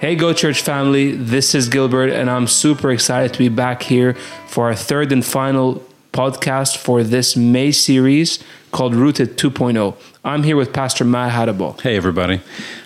Hey, 0.00 0.14
Go 0.14 0.32
Church 0.32 0.62
family, 0.62 1.10
this 1.10 1.56
is 1.56 1.68
Gilbert, 1.68 2.10
and 2.10 2.30
I'm 2.30 2.46
super 2.46 2.92
excited 2.92 3.32
to 3.32 3.38
be 3.40 3.48
back 3.48 3.82
here 3.82 4.14
for 4.46 4.66
our 4.66 4.74
third 4.76 5.10
and 5.10 5.24
final 5.24 5.84
podcast 6.12 6.76
for 6.76 7.02
this 7.02 7.36
May 7.36 7.72
series 7.72 8.38
called 8.70 8.94
Rooted 8.94 9.36
2.0. 9.36 9.96
I'm 10.24 10.44
here 10.44 10.54
with 10.54 10.72
Pastor 10.72 11.04
Matt 11.04 11.32
Hadabal. 11.32 11.80
Hey, 11.80 11.96
everybody. 11.96 12.40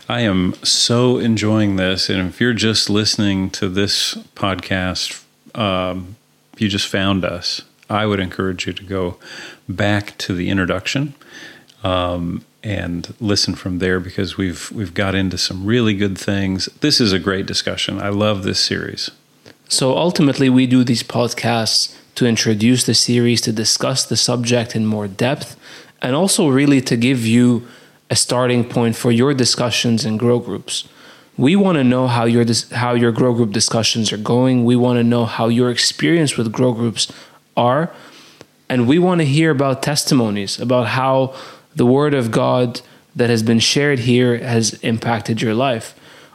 I 0.09 0.23
am 0.23 0.55
so 0.63 1.19
enjoying 1.19 1.77
this. 1.77 2.09
And 2.09 2.31
if 2.31 2.41
you're 2.41 2.55
just 2.55 2.89
listening 2.89 3.51
to 3.51 3.69
this 3.69 4.15
podcast, 4.35 5.23
um, 5.55 6.17
you 6.57 6.71
just 6.71 6.89
found 6.89 7.27
us, 7.27 7.61
I 7.91 8.07
would 8.07 8.21
encourage 8.21 8.67
you 8.67 8.73
to 8.73 8.85
go 8.85 9.19
back 9.69 10.17
to 10.17 10.33
the 10.33 10.49
introduction. 10.49 11.13
Um, 11.85 12.47
and 12.63 13.15
listen 13.21 13.55
from 13.55 13.79
there 13.79 13.99
because 14.01 14.37
we've 14.37 14.71
we've 14.73 14.95
got 14.95 15.15
into 15.15 15.39
some 15.39 15.65
really 15.67 15.95
good 15.95 16.17
things. 16.17 16.67
This 16.81 17.01
is 17.01 17.13
a 17.13 17.19
great 17.19 17.47
discussion. 17.47 18.01
I 18.01 18.09
love 18.09 18.43
this 18.43 18.61
series. 18.61 19.11
So 19.69 19.97
ultimately, 19.97 20.49
we 20.51 20.67
do 20.67 20.85
these 20.85 21.03
podcasts 21.03 21.97
to 22.15 22.27
introduce 22.27 22.85
the 22.85 22.95
series, 22.95 23.41
to 23.41 23.53
discuss 23.53 24.05
the 24.05 24.17
subject 24.17 24.77
in 24.77 24.87
more 24.87 25.09
depth, 25.09 25.57
and 26.03 26.15
also 26.15 26.49
really 26.49 26.81
to 26.83 26.97
give 26.97 27.27
you 27.27 27.67
a 28.11 28.17
starting 28.17 28.69
point 28.69 28.95
for 28.95 29.11
your 29.11 29.33
discussions 29.33 30.05
and 30.05 30.19
grow 30.19 30.39
groups. 30.39 30.87
We 31.39 31.57
want 31.57 31.77
to 31.77 31.85
know 31.85 32.07
how 32.07 32.27
your 32.27 32.45
how 32.73 32.93
your 32.93 33.13
grow 33.13 33.33
group 33.33 33.53
discussions 33.53 34.13
are 34.13 34.19
going. 34.19 34.65
We 34.65 34.77
want 34.77 34.99
to 34.99 35.05
know 35.05 35.25
how 35.25 35.49
your 35.49 35.71
experience 35.71 36.37
with 36.37 36.53
grow 36.53 36.75
groups 36.75 37.11
are, 37.57 37.91
and 38.69 38.87
we 38.87 38.99
want 38.99 39.21
to 39.23 39.25
hear 39.25 39.51
about 39.51 39.83
testimonies 39.83 40.61
about 40.61 40.89
how 40.89 41.35
the 41.75 41.87
word 41.87 42.15
of 42.15 42.31
God 42.31 42.81
that 43.15 43.31
has 43.31 43.43
been 43.43 43.59
shared 43.59 44.01
here 44.01 44.39
has 44.39 44.75
impacted 44.81 45.43
your 45.43 45.55
life 45.55 45.95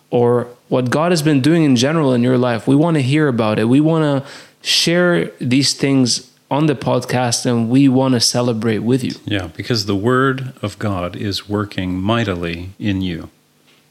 or 0.09 0.47
what 0.69 0.89
God 0.89 1.11
has 1.11 1.21
been 1.21 1.41
doing 1.41 1.63
in 1.63 1.75
general 1.75 2.13
in 2.13 2.23
your 2.23 2.37
life. 2.37 2.67
We 2.67 2.75
want 2.75 2.95
to 2.95 3.01
hear 3.01 3.27
about 3.27 3.59
it. 3.59 3.65
We 3.65 3.81
want 3.81 4.23
to 4.23 4.29
share 4.61 5.25
these 5.39 5.73
things 5.73 6.31
on 6.49 6.67
the 6.67 6.75
podcast 6.75 7.45
and 7.45 7.69
we 7.69 7.89
want 7.89 8.13
to 8.13 8.19
celebrate 8.19 8.79
with 8.79 9.03
you. 9.03 9.13
Yeah, 9.25 9.47
because 9.55 9.85
the 9.85 9.95
word 9.95 10.53
of 10.61 10.79
God 10.79 11.15
is 11.15 11.49
working 11.49 11.99
mightily 11.99 12.69
in 12.79 13.01
you. 13.01 13.29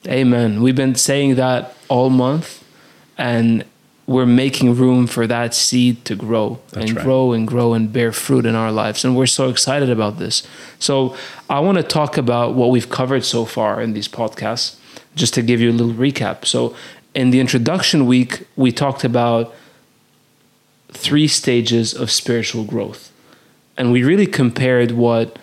Amen. 0.06 0.62
We've 0.62 0.77
been 0.77 0.94
saying 0.94 1.34
that 1.34 1.74
all 1.89 2.11
month 2.11 2.64
and 3.19 3.64
we're 4.06 4.26
making 4.26 4.76
room 4.76 5.06
for 5.06 5.26
that 5.26 5.52
seed 5.52 6.04
to 6.04 6.14
grow 6.14 6.60
That's 6.70 6.88
and 6.88 6.96
right. 6.96 7.04
grow 7.04 7.32
and 7.32 7.46
grow 7.46 7.74
and 7.74 7.92
bear 7.92 8.12
fruit 8.12 8.46
in 8.46 8.54
our 8.54 8.70
lives. 8.70 9.04
And 9.04 9.16
we're 9.16 9.26
so 9.26 9.48
excited 9.48 9.90
about 9.90 10.18
this. 10.18 10.46
So, 10.78 11.16
I 11.50 11.60
want 11.60 11.78
to 11.78 11.84
talk 11.84 12.16
about 12.16 12.54
what 12.54 12.70
we've 12.70 12.88
covered 12.88 13.24
so 13.24 13.44
far 13.44 13.80
in 13.80 13.92
these 13.94 14.08
podcasts, 14.08 14.77
just 15.14 15.34
to 15.34 15.42
give 15.42 15.60
you 15.60 15.70
a 15.70 15.72
little 15.72 15.94
recap. 15.94 16.44
So, 16.44 16.77
in 17.14 17.30
the 17.30 17.40
introduction 17.40 18.06
week, 18.06 18.46
we 18.56 18.70
talked 18.70 19.02
about 19.02 19.54
three 20.92 21.28
stages 21.28 21.94
of 21.94 22.10
spiritual 22.10 22.64
growth. 22.64 23.12
And 23.77 23.92
we 23.92 24.02
really 24.02 24.27
compared 24.27 24.92
what 24.92 25.38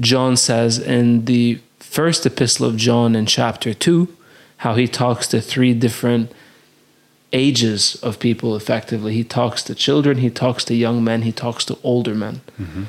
John 0.00 0.36
says 0.36 0.78
in 0.78 1.26
the 1.26 1.60
first 1.78 2.26
epistle 2.26 2.66
of 2.66 2.76
John 2.76 3.14
in 3.14 3.26
chapter 3.26 3.74
2, 3.74 4.08
how 4.58 4.74
he 4.74 4.88
talks 4.88 5.26
to 5.28 5.40
three 5.40 5.74
different 5.74 6.32
ages 7.32 7.96
of 7.96 8.18
people 8.18 8.56
effectively. 8.56 9.14
He 9.14 9.24
talks 9.24 9.62
to 9.64 9.74
children, 9.74 10.18
he 10.18 10.30
talks 10.30 10.64
to 10.64 10.74
young 10.74 11.04
men, 11.04 11.22
he 11.22 11.32
talks 11.32 11.64
to 11.66 11.78
older 11.82 12.14
men. 12.14 12.40
Mm-hmm. 12.60 12.84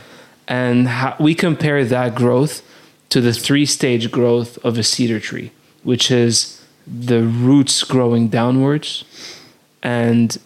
And 0.48 0.88
how, 0.88 1.16
we 1.20 1.36
compare 1.36 1.86
that 1.86 2.16
growth 2.16 2.62
to 3.10 3.22
the 3.22 3.34
three 3.34 3.66
stage 3.66 4.12
growth 4.12 4.58
of 4.64 4.78
a 4.78 4.84
cedar 4.84 5.20
tree, 5.20 5.52
which 5.84 6.10
is 6.10 6.64
the 6.88 7.24
roots 7.24 7.84
growing 7.84 8.30
downwards 8.30 9.04
and 9.84 10.38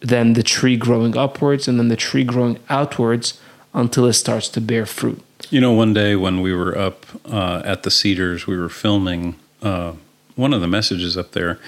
then 0.00 0.34
the 0.34 0.42
tree 0.42 0.76
growing 0.76 1.16
upwards 1.16 1.66
and 1.66 1.78
then 1.78 1.88
the 1.88 1.96
tree 1.96 2.24
growing 2.24 2.58
outwards 2.68 3.40
until 3.74 4.06
it 4.06 4.12
starts 4.12 4.48
to 4.48 4.60
bear 4.60 4.86
fruit. 4.86 5.22
You 5.50 5.60
know, 5.60 5.72
one 5.72 5.92
day 5.92 6.16
when 6.16 6.40
we 6.40 6.52
were 6.52 6.76
up 6.76 7.06
uh, 7.24 7.62
at 7.64 7.82
the 7.82 7.90
Cedars, 7.90 8.46
we 8.46 8.56
were 8.56 8.68
filming 8.68 9.36
uh, 9.62 9.92
one 10.36 10.52
of 10.52 10.60
the 10.60 10.66
messages 10.66 11.16
up 11.16 11.32
there. 11.32 11.58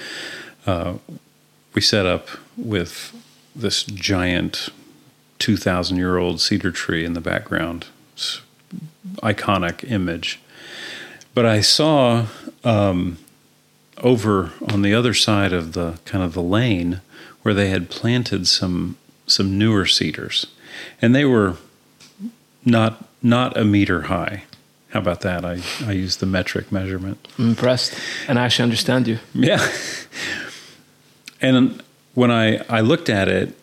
Uh, 0.65 0.95
we 1.73 1.81
set 1.81 2.05
up 2.05 2.27
with 2.57 3.13
this 3.55 3.83
giant 3.83 4.69
2,000 5.39 5.97
year 5.97 6.17
old 6.17 6.39
cedar 6.39 6.71
tree 6.71 7.03
in 7.05 7.13
the 7.13 7.21
background. 7.21 7.87
It's 8.13 8.41
iconic 9.17 9.89
image. 9.89 10.39
But 11.33 11.45
I 11.45 11.61
saw 11.61 12.27
um, 12.63 13.17
over 13.99 14.51
on 14.69 14.81
the 14.81 14.93
other 14.93 15.13
side 15.13 15.53
of 15.53 15.73
the 15.73 15.99
kind 16.05 16.23
of 16.23 16.33
the 16.33 16.41
lane 16.41 17.01
where 17.41 17.53
they 17.53 17.69
had 17.69 17.89
planted 17.89 18.47
some 18.47 18.97
some 19.27 19.57
newer 19.57 19.85
cedars, 19.85 20.47
and 21.01 21.15
they 21.15 21.23
were 21.23 21.55
not 22.65 23.05
not 23.21 23.55
a 23.57 23.63
meter 23.63 24.03
high. 24.03 24.43
How 24.89 24.99
about 24.99 25.21
that? 25.21 25.45
I, 25.45 25.61
I 25.85 25.93
used 25.93 26.19
the 26.19 26.25
metric 26.25 26.69
measurement. 26.69 27.25
I'm 27.39 27.49
impressed, 27.49 27.97
and 28.27 28.37
I 28.37 28.43
actually 28.43 28.63
understand 28.63 29.07
you. 29.07 29.19
Yeah. 29.33 29.65
And 31.41 31.81
when 32.13 32.31
I, 32.31 32.57
I 32.69 32.81
looked 32.81 33.09
at 33.09 33.27
it, 33.27 33.55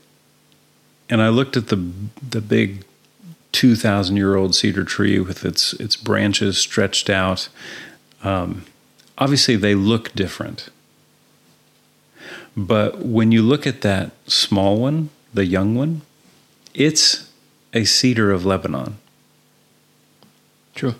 and 1.08 1.22
I 1.22 1.28
looked 1.28 1.56
at 1.56 1.68
the 1.68 1.90
the 2.30 2.40
big 2.40 2.84
two 3.52 3.76
thousand 3.76 4.16
year 4.16 4.36
old 4.36 4.54
cedar 4.54 4.84
tree 4.84 5.20
with 5.20 5.44
its 5.44 5.72
its 5.74 5.96
branches 5.96 6.58
stretched 6.58 7.08
out, 7.08 7.48
um, 8.22 8.64
obviously 9.16 9.56
they 9.56 9.74
look 9.74 10.12
different. 10.12 10.68
But 12.56 12.98
when 12.98 13.30
you 13.32 13.42
look 13.42 13.66
at 13.66 13.82
that 13.82 14.10
small 14.26 14.78
one, 14.78 15.10
the 15.32 15.46
young 15.46 15.76
one, 15.76 16.02
it's 16.74 17.30
a 17.72 17.84
cedar 17.84 18.32
of 18.32 18.44
Lebanon. 18.44 18.98
True. 20.74 20.96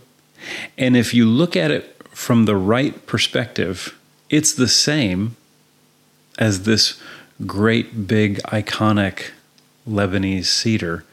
And 0.77 0.97
if 0.97 1.13
you 1.13 1.27
look 1.27 1.57
at 1.57 1.71
it 1.71 1.97
from 2.11 2.45
the 2.45 2.57
right 2.57 3.05
perspective, 3.07 3.99
it's 4.31 4.55
the 4.55 4.69
same 4.69 5.37
as 6.39 6.63
this 6.63 7.01
great, 7.47 8.07
big, 8.07 8.39
iconic 8.45 9.31
Lebanese 9.87 10.47
cedar, 10.47 11.05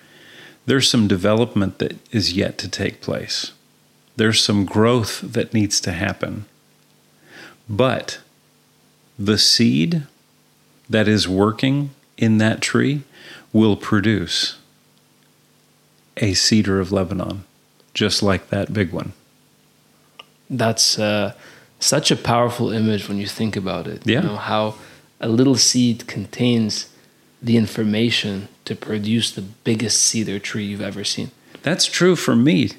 there's 0.65 0.89
some 0.89 1.07
development 1.07 1.79
that 1.79 1.97
is 2.11 2.33
yet 2.33 2.57
to 2.59 2.69
take 2.69 3.01
place. 3.01 3.51
There's 4.15 4.41
some 4.41 4.65
growth 4.65 5.21
that 5.21 5.53
needs 5.53 5.81
to 5.81 5.91
happen. 5.91 6.45
But 7.67 8.19
the 9.17 9.37
seed 9.37 10.03
that 10.89 11.07
is 11.07 11.27
working 11.27 11.91
in 12.17 12.37
that 12.37 12.61
tree 12.61 13.03
will 13.51 13.75
produce 13.75 14.57
a 16.17 16.33
cedar 16.33 16.79
of 16.79 16.91
Lebanon, 16.91 17.43
just 17.93 18.23
like 18.23 18.49
that 18.49 18.73
big 18.73 18.91
one. 18.91 19.13
That's 20.49 20.97
uh, 20.99 21.33
such 21.79 22.11
a 22.11 22.15
powerful 22.15 22.71
image 22.71 23.09
when 23.09 23.17
you 23.17 23.27
think 23.27 23.55
about 23.55 23.87
it. 23.87 24.05
Yeah. 24.05 24.21
You 24.21 24.27
know, 24.27 24.35
how 24.37 24.75
a 25.19 25.29
little 25.29 25.55
seed 25.55 26.07
contains 26.07 26.89
the 27.41 27.57
information 27.57 28.47
to 28.65 28.75
produce 28.75 29.31
the 29.31 29.41
biggest 29.41 30.01
cedar 30.01 30.39
tree 30.39 30.65
you've 30.65 30.81
ever 30.81 31.03
seen. 31.03 31.31
That's 31.63 31.85
true 31.85 32.15
for 32.15 32.35
me. 32.35 32.71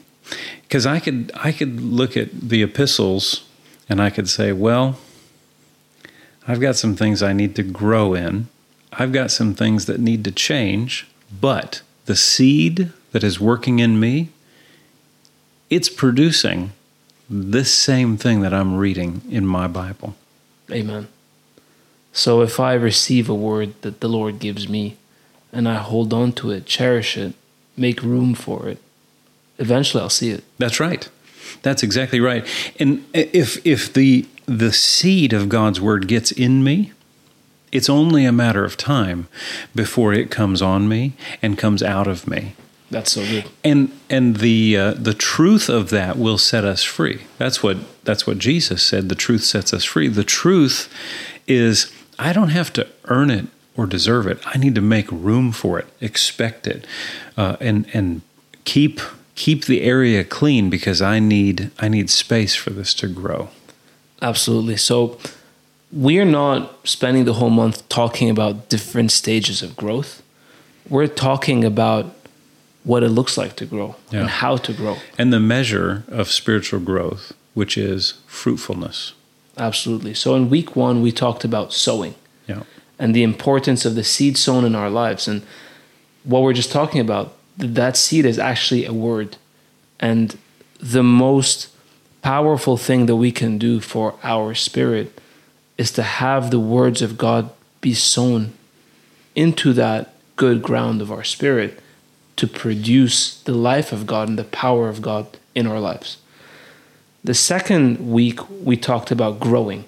Because 0.63 0.87
I 0.87 0.99
could 0.99 1.31
I 1.35 1.53
could 1.53 1.81
look 1.81 2.17
at 2.17 2.49
the 2.49 2.63
epistles 2.63 3.45
and 3.89 4.03
I 4.03 4.11
could 4.11 4.29
say, 4.29 4.53
well, 4.53 4.99
I've 6.49 6.61
got 6.61 6.77
some 6.77 6.97
things 6.97 7.23
I 7.23 7.33
need 7.33 7.55
to 7.57 7.63
grow 7.63 8.15
in. 8.15 8.49
I've 8.93 9.13
got 9.13 9.31
some 9.31 9.55
things 9.55 9.87
that 9.87 10.01
need 10.01 10.25
to 10.25 10.33
change, 10.33 11.07
but 11.41 11.83
the 12.07 12.17
seed 12.17 12.93
that 13.13 13.23
is 13.23 13.41
working 13.41 13.79
in 13.79 14.01
me, 14.01 14.31
it's 15.71 15.89
producing 15.89 16.73
this 17.29 17.73
same 17.73 18.17
thing 18.17 18.41
that 18.41 18.55
I'm 18.55 18.77
reading 18.77 19.23
in 19.29 19.47
my 19.47 19.67
Bible. 19.67 20.15
Amen. 20.71 21.09
So 22.17 22.41
if 22.41 22.59
I 22.59 22.73
receive 22.73 23.29
a 23.29 23.35
word 23.35 23.75
that 23.83 24.01
the 24.01 24.09
Lord 24.09 24.39
gives 24.39 24.71
me 24.71 24.97
and 25.53 25.69
I 25.69 25.75
hold 25.75 26.15
on 26.15 26.33
to 26.33 26.51
it, 26.51 26.65
cherish 26.65 27.15
it, 27.15 27.35
make 27.77 28.03
room 28.03 28.35
for 28.35 28.71
it, 28.71 28.79
eventually 29.59 30.03
I'll 30.03 30.09
see 30.09 30.31
it. 30.31 30.43
That's 30.57 30.81
right. 30.81 31.07
That's 31.61 31.83
exactly 31.83 32.19
right. 32.19 32.47
And 32.81 33.05
if 33.13 33.65
if 33.67 33.93
the 33.93 34.27
the 34.47 34.73
seed 34.73 35.35
of 35.35 35.51
God's 35.51 35.79
word 35.79 36.09
gets 36.09 36.33
in 36.33 36.65
me, 36.65 36.93
it's 37.71 37.91
only 37.91 38.25
a 38.25 38.33
matter 38.33 38.65
of 38.65 38.79
time 38.79 39.29
before 39.75 40.15
it 40.15 40.31
comes 40.31 40.63
on 40.63 40.89
me 40.89 41.13
and 41.43 41.59
comes 41.59 41.83
out 41.83 42.07
of 42.07 42.27
me. 42.27 42.55
That's 42.91 43.13
so 43.13 43.21
good. 43.27 43.45
And 43.63 43.93
and 44.09 44.39
the 44.39 44.75
uh, 44.75 44.95
the 44.95 45.13
truth 45.13 45.69
of 45.69 45.91
that 45.91 46.17
will 46.17 46.39
set 46.39 46.65
us 46.65 46.83
free. 46.83 47.25
That's 47.37 47.63
what 47.63 47.77
that's 48.05 48.27
what 48.27 48.39
Jesus 48.39 48.83
said. 48.83 49.11
The 49.11 49.15
truth 49.15 49.45
sets 49.45 49.75
us 49.75 49.85
free. 49.85 50.09
The 50.09 50.25
truth 50.25 50.89
is 51.47 51.93
I 52.19 52.33
don't 52.33 52.51
have 52.51 52.73
to 52.75 52.87
earn 53.07 53.31
it 53.31 53.47
or 53.77 53.87
deserve 53.87 54.27
it. 54.27 54.39
I 54.47 54.59
need 54.59 54.75
to 54.75 54.81
make 54.81 55.11
room 55.11 55.53
for 55.53 55.79
it, 55.79 55.87
expect 56.01 56.67
it, 56.67 56.87
uh, 57.37 57.57
and 57.61 57.87
and 57.93 58.23
keep 58.65 59.01
keep 59.35 59.67
the 59.67 59.83
area 59.83 60.25
clean 60.25 60.71
because 60.71 61.01
I 61.03 61.21
need 61.21 61.71
I 61.79 61.89
need 61.89 62.11
space 62.11 62.55
for 62.55 62.71
this 62.71 62.95
to 62.95 63.09
grow. 63.09 63.49
Absolutely. 64.23 64.77
So 64.77 65.19
we're 65.93 66.25
not 66.25 66.87
spending 66.89 67.25
the 67.27 67.35
whole 67.35 67.51
month 67.51 67.89
talking 67.89 68.31
about 68.31 68.69
different 68.69 69.13
stages 69.13 69.63
of 69.63 69.77
growth. 69.77 70.23
We're 70.89 71.07
talking 71.07 71.65
about 71.65 72.15
what 72.85 73.03
it 73.03 73.11
looks 73.11 73.37
like 73.37 73.57
to 73.57 73.67
grow 73.67 73.97
yeah. 74.11 74.21
and 74.21 74.29
how 74.29 74.57
to 74.57 74.73
grow. 74.73 74.97
And 75.19 75.33
the 75.33 75.41
measure 75.41 76.05
of 76.09 76.31
spiritual 76.31 76.81
growth, 76.81 77.33
which 77.55 77.77
is 77.77 78.15
fruitfulness. 78.27 79.13
Absolutely. 79.57 80.15
So 80.15 80.35
in 80.35 80.51
week 80.51 80.77
one, 80.77 81.03
we 81.03 81.13
talked 81.13 81.45
about 81.45 81.73
sowing. 81.73 82.15
Yeah. 82.47 82.63
And 82.99 83.15
the 83.15 83.23
importance 83.23 83.85
of 83.85 83.95
the 83.95 84.05
seed 84.05 84.37
sown 84.37 84.65
in 84.65 84.75
our 84.75 84.91
lives. 84.91 85.27
And 85.29 85.43
what 86.25 86.43
we're 86.43 86.53
just 86.53 86.73
talking 86.73 87.01
about, 87.01 87.35
that 87.57 87.97
seed 87.97 88.25
is 88.25 88.39
actually 88.39 88.85
a 88.85 88.93
word. 88.93 89.37
And 89.99 90.39
the 90.79 91.03
most 91.03 91.69
powerful 92.23 92.77
thing 92.77 93.07
that 93.07 93.17
we 93.17 93.33
can 93.33 93.59
do 93.59 93.81
for 93.81 94.15
our 94.23 94.55
spirit 94.55 95.21
is 95.79 95.91
to 95.93 96.03
have 96.03 96.51
the 96.51 96.61
words 96.61 97.03
of 97.03 97.19
God 97.19 97.51
be 97.81 97.95
sown 97.95 98.53
into 99.35 99.73
that 99.75 100.15
good 100.37 100.63
ground 100.63 101.01
of 101.01 101.13
our 101.13 101.25
spirit 101.25 101.81
to 102.37 102.47
produce 102.47 103.41
the 103.43 103.53
life 103.53 103.93
of 103.93 104.07
God 104.07 104.29
and 104.29 104.39
the 104.39 104.45
power 104.45 104.89
of 104.89 105.01
God 105.01 105.27
in 105.55 105.67
our 105.67 105.81
lives. 105.81 106.19
The 107.27 107.35
second 107.35 108.13
week, 108.13 108.39
we 108.63 108.77
talked 108.77 109.11
about 109.11 109.41
growing. 109.41 109.85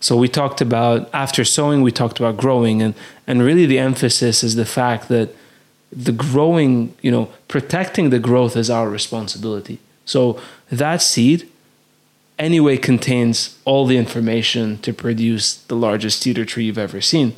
So 0.00 0.16
we 0.16 0.26
talked 0.26 0.60
about, 0.60 1.08
after 1.14 1.44
sowing, 1.44 1.82
we 1.82 1.92
talked 1.92 2.18
about 2.18 2.36
growing. 2.36 2.82
And, 2.82 2.94
and 3.28 3.42
really, 3.42 3.64
the 3.64 3.78
emphasis 3.78 4.42
is 4.42 4.56
the 4.56 4.66
fact 4.66 5.06
that 5.06 5.36
the 5.92 6.10
growing, 6.10 6.96
you 7.00 7.12
know, 7.12 7.30
protecting 7.46 8.10
the 8.10 8.18
growth 8.18 8.56
is 8.56 8.70
our 8.70 8.90
responsibility. 8.90 9.78
So 10.04 10.40
that 10.68 11.00
seed, 11.00 11.48
anyway, 12.40 12.76
contains 12.76 13.56
all 13.64 13.86
the 13.86 13.96
information 13.96 14.78
to 14.78 14.92
produce 14.92 15.54
the 15.54 15.76
largest 15.76 16.22
cedar 16.22 16.44
tree 16.44 16.64
you've 16.64 16.76
ever 16.76 17.00
seen. 17.00 17.36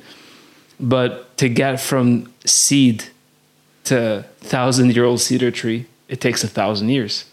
But 0.80 1.36
to 1.36 1.50
get 1.50 1.78
from 1.78 2.32
seed 2.46 3.04
to 3.84 4.24
thousand 4.38 4.96
year 4.96 5.04
old 5.04 5.20
cedar 5.20 5.50
tree, 5.50 5.84
it 6.08 6.22
takes 6.22 6.42
a 6.42 6.48
thousand 6.48 6.88
years. 6.88 7.26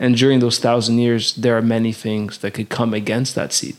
And 0.00 0.16
during 0.16 0.38
those 0.38 0.58
thousand 0.58 0.98
years, 0.98 1.34
there 1.34 1.56
are 1.56 1.62
many 1.62 1.92
things 1.92 2.38
that 2.38 2.54
could 2.54 2.68
come 2.68 2.94
against 2.94 3.34
that 3.34 3.52
seed. 3.52 3.76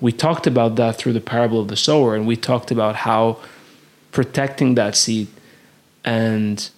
We 0.00 0.12
talked 0.12 0.46
about 0.46 0.76
that 0.76 0.96
through 0.96 1.12
the 1.12 1.20
parable 1.20 1.60
of 1.60 1.68
the 1.68 1.76
sower, 1.76 2.14
and 2.14 2.26
we 2.26 2.36
talked 2.36 2.70
about 2.70 2.96
how 2.96 3.38
protecting 4.10 4.74
that 4.74 4.96
seed 4.96 5.28
and 6.04 6.70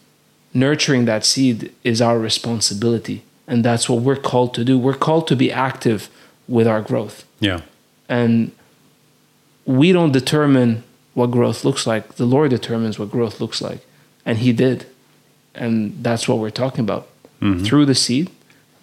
nurturing 0.52 1.04
that 1.04 1.24
seed 1.24 1.72
is 1.84 2.00
our 2.00 2.18
responsibility. 2.18 3.24
And 3.46 3.64
that's 3.64 3.88
what 3.88 4.00
we're 4.02 4.16
called 4.16 4.54
to 4.54 4.64
do. 4.64 4.78
We're 4.78 4.94
called 4.94 5.28
to 5.28 5.36
be 5.36 5.52
active 5.52 6.08
with 6.48 6.66
our 6.66 6.80
growth. 6.80 7.24
Yeah. 7.40 7.60
And 8.08 8.52
we 9.64 9.92
don't 9.92 10.12
determine 10.12 10.82
what 11.14 11.30
growth 11.30 11.64
looks 11.64 11.86
like, 11.86 12.16
the 12.16 12.26
Lord 12.26 12.50
determines 12.50 12.98
what 12.98 13.10
growth 13.10 13.40
looks 13.40 13.62
like. 13.62 13.80
And 14.24 14.38
He 14.38 14.52
did. 14.52 14.86
And 15.54 16.02
that's 16.02 16.28
what 16.28 16.38
we're 16.38 16.50
talking 16.50 16.80
about. 16.80 17.08
Mm-hmm. 17.40 17.64
Through 17.64 17.86
the 17.86 17.94
seed, 17.94 18.30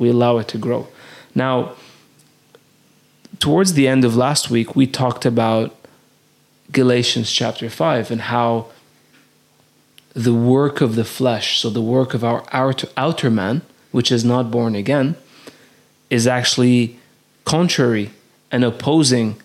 we 0.03 0.09
allow 0.09 0.37
it 0.37 0.49
to 0.49 0.57
grow. 0.57 0.87
Now, 1.33 1.75
towards 3.39 3.73
the 3.73 3.87
end 3.87 4.03
of 4.03 4.15
last 4.15 4.49
week, 4.49 4.75
we 4.75 4.85
talked 4.85 5.25
about 5.25 5.73
Galatians 6.71 7.31
chapter 7.31 7.69
5 7.69 8.11
and 8.11 8.21
how 8.21 8.67
the 10.13 10.33
work 10.33 10.81
of 10.81 10.95
the 10.95 11.05
flesh, 11.05 11.59
so 11.59 11.69
the 11.69 11.81
work 11.81 12.13
of 12.13 12.23
our 12.23 12.43
outer, 12.51 12.87
outer 12.97 13.31
man, 13.31 13.61
which 13.91 14.11
is 14.11 14.25
not 14.25 14.51
born 14.51 14.75
again, 14.75 15.15
is 16.09 16.27
actually 16.27 16.99
contrary 17.45 18.11
and 18.51 18.63
opposing 18.63 19.41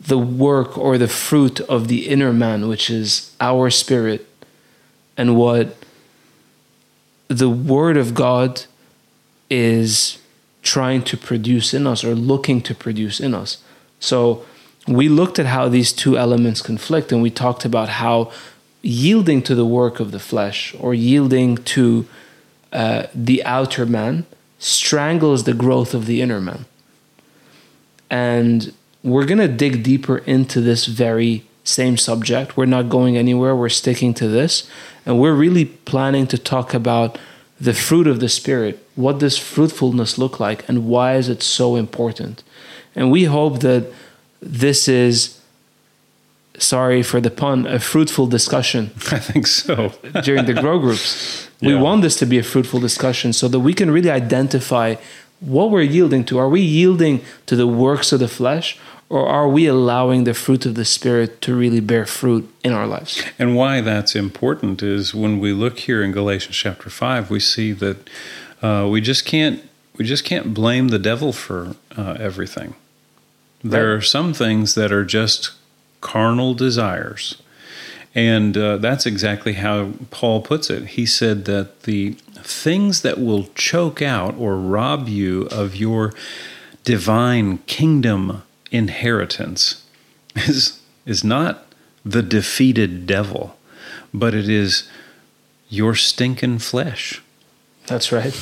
the 0.00 0.18
work 0.18 0.76
or 0.76 0.98
the 0.98 1.08
fruit 1.08 1.60
of 1.60 1.86
the 1.86 2.08
inner 2.08 2.32
man, 2.32 2.68
which 2.68 2.90
is 2.90 3.34
our 3.40 3.70
spirit, 3.70 4.26
and 5.16 5.36
what 5.36 5.76
the 7.28 7.48
Word 7.48 7.96
of 7.96 8.14
God 8.14 8.64
is 9.52 10.18
trying 10.62 11.02
to 11.02 11.14
produce 11.14 11.74
in 11.74 11.86
us 11.86 12.02
or 12.02 12.14
looking 12.14 12.62
to 12.62 12.74
produce 12.74 13.20
in 13.20 13.34
us. 13.34 13.62
So 14.00 14.46
we 14.88 15.10
looked 15.10 15.38
at 15.38 15.44
how 15.44 15.68
these 15.68 15.92
two 15.92 16.16
elements 16.16 16.62
conflict 16.62 17.12
and 17.12 17.20
we 17.20 17.30
talked 17.30 17.66
about 17.66 17.90
how 17.90 18.32
yielding 18.80 19.42
to 19.42 19.54
the 19.54 19.66
work 19.66 20.00
of 20.00 20.10
the 20.10 20.18
flesh 20.18 20.74
or 20.80 20.94
yielding 20.94 21.58
to 21.58 22.08
uh, 22.72 23.06
the 23.14 23.44
outer 23.44 23.84
man 23.84 24.24
strangles 24.58 25.44
the 25.44 25.52
growth 25.52 25.92
of 25.92 26.06
the 26.06 26.22
inner 26.22 26.40
man. 26.40 26.64
And 28.08 28.72
we're 29.04 29.26
going 29.26 29.38
to 29.38 29.48
dig 29.48 29.82
deeper 29.82 30.18
into 30.18 30.62
this 30.62 30.86
very 30.86 31.44
same 31.62 31.98
subject. 31.98 32.56
We're 32.56 32.64
not 32.64 32.88
going 32.88 33.18
anywhere, 33.18 33.54
we're 33.54 33.68
sticking 33.68 34.14
to 34.14 34.28
this. 34.28 34.66
And 35.04 35.20
we're 35.20 35.34
really 35.34 35.66
planning 35.66 36.26
to 36.28 36.38
talk 36.38 36.72
about 36.72 37.18
the 37.60 37.74
fruit 37.74 38.06
of 38.06 38.20
the 38.20 38.30
Spirit. 38.30 38.81
What 38.94 39.18
does 39.18 39.38
fruitfulness 39.38 40.18
look 40.18 40.38
like, 40.38 40.68
and 40.68 40.86
why 40.86 41.14
is 41.14 41.28
it 41.28 41.42
so 41.42 41.76
important? 41.76 42.42
And 42.94 43.10
we 43.10 43.24
hope 43.24 43.60
that 43.60 43.90
this 44.40 44.88
is, 44.88 45.40
sorry 46.58 47.02
for 47.02 47.20
the 47.20 47.30
pun, 47.30 47.66
a 47.66 47.78
fruitful 47.78 48.26
discussion. 48.26 48.90
I 49.10 49.18
think 49.18 49.46
so. 49.46 49.92
during 50.22 50.44
the 50.44 50.54
grow 50.54 50.78
groups. 50.78 51.48
We 51.62 51.76
want 51.76 52.02
this 52.02 52.16
to 52.16 52.26
be 52.26 52.38
a 52.38 52.42
fruitful 52.42 52.80
discussion 52.80 53.32
so 53.32 53.46
that 53.48 53.60
we 53.60 53.72
can 53.72 53.90
really 53.90 54.10
identify 54.10 54.96
what 55.38 55.70
we're 55.70 55.82
yielding 55.82 56.24
to. 56.24 56.38
Are 56.38 56.48
we 56.48 56.60
yielding 56.60 57.20
to 57.46 57.56
the 57.56 57.66
works 57.66 58.12
of 58.12 58.20
the 58.20 58.28
flesh, 58.28 58.78
or 59.08 59.28
are 59.28 59.48
we 59.48 59.66
allowing 59.66 60.24
the 60.24 60.34
fruit 60.34 60.66
of 60.66 60.74
the 60.74 60.84
Spirit 60.84 61.40
to 61.42 61.54
really 61.54 61.80
bear 61.80 62.06
fruit 62.06 62.48
in 62.64 62.72
our 62.72 62.86
lives? 62.86 63.22
And 63.38 63.54
why 63.54 63.80
that's 63.80 64.16
important 64.16 64.82
is 64.82 65.14
when 65.14 65.38
we 65.38 65.52
look 65.52 65.80
here 65.80 66.02
in 66.02 66.12
Galatians 66.12 66.56
chapter 66.56 66.90
5, 66.90 67.30
we 67.30 67.38
see 67.38 67.72
that 67.72 68.08
uh, 68.62 68.88
we 68.90 69.00
just 69.00 69.24
can't 69.24 69.62
we 69.98 70.04
just 70.04 70.24
can't 70.24 70.54
blame 70.54 70.88
the 70.88 70.98
devil 70.98 71.32
for 71.32 71.76
uh, 71.96 72.16
everything. 72.18 72.74
There 73.62 73.90
right. 73.90 73.98
are 73.98 74.00
some 74.00 74.32
things 74.32 74.74
that 74.74 74.90
are 74.90 75.04
just 75.04 75.52
carnal 76.00 76.54
desires. 76.54 77.40
And 78.14 78.56
uh, 78.56 78.76
that's 78.78 79.06
exactly 79.06 79.54
how 79.54 79.92
Paul 80.10 80.42
puts 80.42 80.68
it. 80.68 80.88
He 80.88 81.06
said 81.06 81.46
that 81.46 81.84
the 81.84 82.10
things 82.42 83.02
that 83.02 83.18
will 83.18 83.44
choke 83.54 84.02
out 84.02 84.34
or 84.36 84.56
rob 84.56 85.08
you 85.08 85.42
of 85.44 85.76
your 85.76 86.12
divine 86.84 87.58
kingdom 87.58 88.42
inheritance 88.70 89.86
is, 90.36 90.80
is 91.06 91.24
not 91.24 91.66
the 92.04 92.22
defeated 92.22 93.06
devil, 93.06 93.56
but 94.12 94.34
it 94.34 94.48
is 94.48 94.88
your 95.70 95.94
stinking 95.94 96.58
flesh. 96.58 97.22
That's 97.86 98.12
right. 98.12 98.34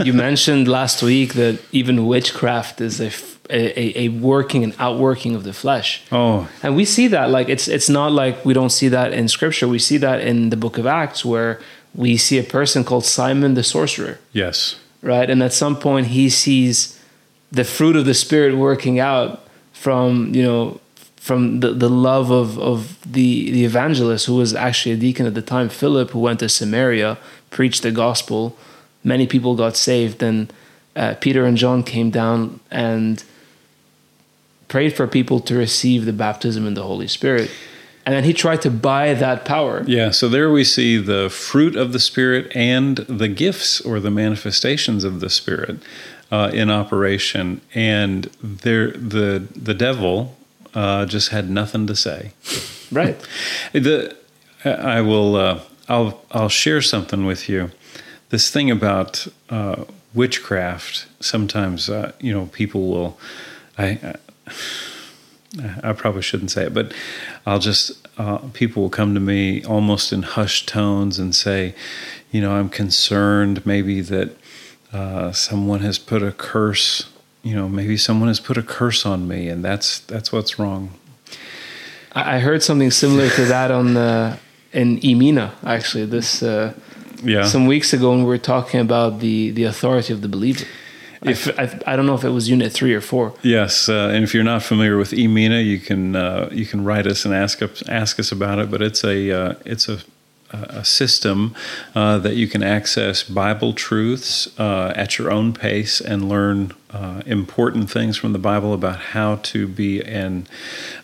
you 0.04 0.12
mentioned 0.12 0.66
last 0.66 1.02
week 1.02 1.34
that 1.34 1.60
even 1.72 2.06
witchcraft 2.06 2.80
is 2.80 3.00
a, 3.00 3.12
a, 3.50 4.04
a 4.04 4.08
working 4.08 4.64
and 4.64 4.74
outworking 4.78 5.34
of 5.34 5.44
the 5.44 5.52
flesh. 5.52 6.02
Oh, 6.10 6.48
and 6.62 6.74
we 6.74 6.84
see 6.84 7.08
that 7.08 7.30
like 7.30 7.48
it's 7.48 7.68
it's 7.68 7.88
not 7.88 8.12
like 8.12 8.44
we 8.44 8.54
don't 8.54 8.70
see 8.70 8.88
that 8.88 9.12
in 9.12 9.28
scripture. 9.28 9.68
We 9.68 9.78
see 9.78 9.98
that 9.98 10.20
in 10.20 10.50
the 10.50 10.56
book 10.56 10.78
of 10.78 10.86
Acts 10.86 11.24
where 11.24 11.60
we 11.94 12.16
see 12.16 12.38
a 12.38 12.44
person 12.44 12.84
called 12.84 13.04
Simon 13.04 13.54
the 13.54 13.62
sorcerer. 13.62 14.18
Yes. 14.32 14.76
Right, 15.00 15.30
and 15.30 15.42
at 15.42 15.52
some 15.52 15.76
point 15.76 16.08
he 16.08 16.28
sees 16.28 16.98
the 17.52 17.64
fruit 17.64 17.94
of 17.94 18.04
the 18.04 18.14
spirit 18.14 18.56
working 18.56 18.98
out 18.98 19.44
from 19.72 20.34
you 20.34 20.42
know 20.42 20.80
from 21.28 21.60
the, 21.60 21.72
the 21.74 21.90
love 21.90 22.30
of, 22.30 22.58
of 22.58 22.98
the, 23.02 23.50
the 23.50 23.66
evangelist 23.66 24.24
who 24.24 24.36
was 24.36 24.54
actually 24.54 24.92
a 24.92 24.96
deacon 24.96 25.26
at 25.26 25.34
the 25.34 25.42
time, 25.42 25.68
Philip, 25.68 26.12
who 26.12 26.20
went 26.20 26.40
to 26.40 26.48
Samaria, 26.48 27.18
preached 27.50 27.82
the 27.82 27.90
gospel. 27.90 28.56
Many 29.08 29.26
people 29.26 29.56
got 29.56 29.74
saved. 29.74 30.22
And 30.22 30.52
uh, 30.94 31.14
Peter 31.20 31.46
and 31.46 31.56
John 31.56 31.82
came 31.82 32.10
down 32.10 32.60
and 32.70 33.24
prayed 34.68 34.94
for 34.94 35.06
people 35.06 35.40
to 35.40 35.56
receive 35.56 36.04
the 36.04 36.12
baptism 36.12 36.66
in 36.66 36.74
the 36.74 36.82
Holy 36.82 37.08
Spirit. 37.08 37.50
And 38.04 38.14
then 38.14 38.24
he 38.24 38.32
tried 38.32 38.62
to 38.62 38.70
buy 38.70 39.14
that 39.14 39.44
power. 39.44 39.82
Yeah, 39.86 40.10
so 40.10 40.28
there 40.28 40.50
we 40.50 40.64
see 40.64 40.98
the 40.98 41.30
fruit 41.30 41.74
of 41.76 41.92
the 41.92 41.98
Spirit 41.98 42.50
and 42.54 42.98
the 42.98 43.28
gifts 43.28 43.80
or 43.80 43.98
the 43.98 44.10
manifestations 44.10 45.04
of 45.04 45.20
the 45.20 45.30
Spirit 45.30 45.78
uh, 46.30 46.50
in 46.52 46.70
operation, 46.70 47.60
and 47.74 48.24
there 48.42 48.92
the 48.92 49.46
the 49.54 49.74
devil 49.74 50.36
uh, 50.74 51.06
just 51.06 51.30
had 51.30 51.50
nothing 51.50 51.86
to 51.86 51.96
say. 51.96 52.32
Right. 52.90 53.18
the 53.72 54.16
I 54.64 55.00
will 55.00 55.36
uh, 55.36 55.60
I'll 55.88 56.22
I'll 56.30 56.48
share 56.48 56.82
something 56.82 57.24
with 57.24 57.48
you. 57.48 57.70
This 58.30 58.50
thing 58.50 58.70
about 58.70 59.26
uh, 59.48 59.84
witchcraft. 60.14 61.06
Sometimes 61.20 61.88
uh, 61.88 62.12
you 62.20 62.32
know 62.32 62.46
people 62.46 62.88
will. 62.88 63.18
I, 63.76 64.16
I 65.82 65.92
probably 65.94 66.22
shouldn't 66.22 66.50
say 66.50 66.66
it, 66.66 66.74
but 66.74 66.92
I'll 67.46 67.58
just 67.58 68.06
uh, 68.18 68.38
people 68.52 68.82
will 68.82 68.90
come 68.90 69.14
to 69.14 69.20
me 69.20 69.64
almost 69.64 70.12
in 70.12 70.22
hushed 70.22 70.68
tones 70.68 71.18
and 71.18 71.34
say, 71.34 71.74
you 72.30 72.40
know, 72.40 72.52
I'm 72.52 72.68
concerned 72.68 73.64
maybe 73.64 74.00
that 74.02 74.36
uh, 74.92 75.32
someone 75.32 75.80
has 75.80 75.98
put 75.98 76.22
a 76.22 76.32
curse 76.32 77.08
you 77.42 77.54
know, 77.54 77.68
maybe 77.68 77.96
someone 77.96 78.28
has 78.28 78.40
put 78.40 78.58
a 78.58 78.62
curse 78.62 79.06
on 79.06 79.28
me, 79.28 79.48
and 79.48 79.64
that's 79.64 80.00
that's 80.00 80.32
what's 80.32 80.58
wrong. 80.58 80.90
I 82.12 82.40
heard 82.40 82.62
something 82.62 82.90
similar 82.90 83.30
to 83.30 83.44
that 83.46 83.70
on 83.70 83.94
the 83.94 84.38
in 84.72 84.98
Emina 85.00 85.52
actually 85.64 86.04
this 86.04 86.42
uh, 86.42 86.74
yeah 87.22 87.46
some 87.46 87.66
weeks 87.66 87.92
ago 87.92 88.10
when 88.10 88.20
we 88.20 88.26
were 88.26 88.38
talking 88.38 88.80
about 88.80 89.20
the 89.20 89.50
the 89.50 89.64
authority 89.64 90.12
of 90.12 90.22
the 90.22 90.28
believer. 90.28 90.64
If 91.20 91.48
I, 91.58 91.64
I, 91.64 91.94
I, 91.94 91.96
don't 91.96 92.06
know 92.06 92.14
if 92.14 92.22
it 92.22 92.28
was 92.28 92.48
Unit 92.48 92.72
three 92.72 92.94
or 92.94 93.00
four. 93.00 93.34
Yes, 93.42 93.88
uh, 93.88 94.12
and 94.14 94.22
if 94.22 94.34
you're 94.34 94.44
not 94.44 94.62
familiar 94.62 94.96
with 94.96 95.10
Emina, 95.10 95.64
you 95.64 95.80
can 95.80 96.14
uh, 96.14 96.48
you 96.52 96.64
can 96.64 96.84
write 96.84 97.08
us 97.08 97.24
and 97.24 97.34
ask 97.34 97.60
us 97.60 97.82
ask 97.88 98.20
us 98.20 98.30
about 98.30 98.60
it. 98.60 98.70
But 98.70 98.82
it's 98.82 99.02
a 99.02 99.32
uh, 99.32 99.54
it's 99.64 99.88
a 99.88 99.98
a 100.50 100.84
system 100.84 101.54
uh, 101.94 102.18
that 102.18 102.36
you 102.36 102.48
can 102.48 102.62
access 102.62 103.22
Bible 103.22 103.72
truths 103.72 104.48
uh, 104.58 104.92
at 104.96 105.18
your 105.18 105.30
own 105.30 105.52
pace 105.52 106.00
and 106.00 106.28
learn 106.28 106.72
uh, 106.90 107.22
important 107.26 107.90
things 107.90 108.16
from 108.16 108.32
the 108.32 108.38
Bible 108.38 108.72
about 108.72 108.98
how 108.98 109.36
to 109.36 109.66
be 109.66 110.00
an 110.02 110.46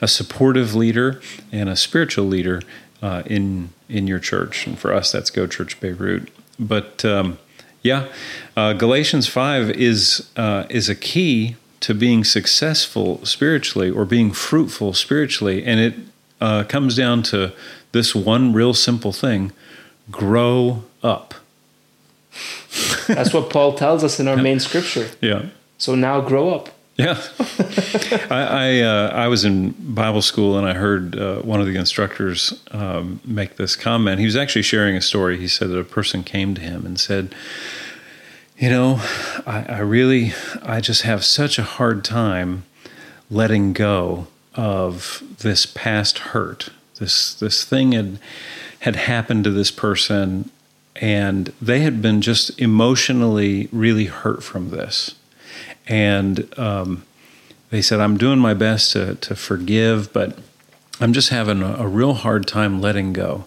a 0.01 0.09
supportive 0.09 0.75
leader 0.75 1.21
and 1.53 1.69
a 1.69 1.77
spiritual 1.77 2.25
leader 2.25 2.63
uh, 3.05 3.23
in 3.27 3.69
in 3.89 4.07
your 4.07 4.19
church. 4.19 4.67
And 4.67 4.79
for 4.79 4.95
us, 4.95 5.13
that's 5.13 5.31
Go 5.31 5.47
Church 5.47 5.79
Beirut. 5.79 6.31
But 6.59 7.05
um, 7.05 7.39
yeah, 7.83 8.09
uh, 8.57 8.73
Galatians 8.73 9.29
five 9.29 9.71
is 9.71 10.31
uh, 10.37 10.65
is 10.71 10.89
a 10.89 10.95
key 10.95 11.57
to 11.81 11.93
being 11.93 12.25
successful 12.25 13.25
spiritually 13.27 13.91
or 13.91 14.07
being 14.07 14.33
fruitful 14.33 14.95
spiritually, 14.95 15.63
and 15.67 15.81
it 15.81 15.95
uh, 16.41 16.65
comes 16.65 16.97
down 16.97 17.23
to 17.25 17.53
this 17.93 18.15
one 18.15 18.55
real 18.55 18.73
simple 18.73 19.13
thing: 19.13 19.53
grow 20.11 20.85
up. 21.03 21.35
That's 23.07 23.35
what 23.35 23.51
Paul 23.51 23.75
tells 23.75 24.03
us 24.03 24.19
in 24.19 24.29
our 24.29 24.37
main 24.37 24.61
scripture. 24.61 25.11
Yeah. 25.21 25.51
So 25.77 25.95
now 25.95 26.23
grow 26.23 26.55
up. 26.55 26.71
Yeah, 26.97 27.21
I 28.31 28.47
I, 28.51 28.81
uh, 28.81 29.11
I, 29.13 29.27
was 29.27 29.45
in 29.45 29.75
Bible 29.95 30.23
school 30.23 30.57
and 30.57 30.67
I 30.67 30.75
heard 30.75 31.19
uh, 31.19 31.41
one 31.41 31.61
of 31.61 31.67
the 31.67 31.75
instructors 31.75 32.63
um, 32.71 33.21
make 33.25 33.57
this 33.57 33.75
comment. 33.75 34.21
He 34.21 34.27
was 34.27 34.37
actually 34.37 34.63
sharing 34.63 34.95
a 34.97 35.01
story. 35.01 35.37
He 35.37 35.49
said 35.49 35.71
that 35.71 35.79
a 35.79 35.85
person 35.85 36.23
came 36.23 36.55
to 36.55 36.61
him 36.61 36.87
and 36.87 37.01
said, 37.01 37.35
"You 38.57 38.71
know, 38.71 39.01
I, 39.45 39.65
I 39.69 39.79
really, 39.81 40.35
I 40.63 40.81
just 40.81 41.03
have 41.03 41.25
such 41.25 41.59
a 41.59 41.65
hard 41.65 42.05
time 42.05 42.65
letting 43.29 43.73
go 43.73 44.29
of 44.55 45.21
this 45.41 45.67
past 45.67 46.19
hurt. 46.19 46.69
This 47.01 47.35
this 47.35 47.65
thing 47.65 47.91
had 47.91 48.21
had 48.81 48.95
happened 48.95 49.43
to 49.45 49.51
this 49.51 49.73
person, 49.73 50.49
and 50.95 51.53
they 51.61 51.81
had 51.81 52.01
been 52.01 52.21
just 52.21 52.57
emotionally 52.61 53.69
really 53.73 54.05
hurt 54.05 54.45
from 54.45 54.71
this." 54.71 55.17
And 55.87 56.53
um, 56.59 57.05
they 57.71 57.83
said, 57.83 58.01
"I'm 58.01 58.17
doing 58.17 58.39
my 58.39 58.55
best 58.55 58.93
to 58.93 59.15
to 59.17 59.35
forgive, 59.37 60.13
but 60.13 60.39
I'm 61.01 61.13
just 61.13 61.31
having 61.31 61.63
a, 61.63 61.77
a 61.77 61.87
real 61.87 62.15
hard 62.15 62.47
time 62.47 62.81
letting 62.81 63.13
go." 63.13 63.45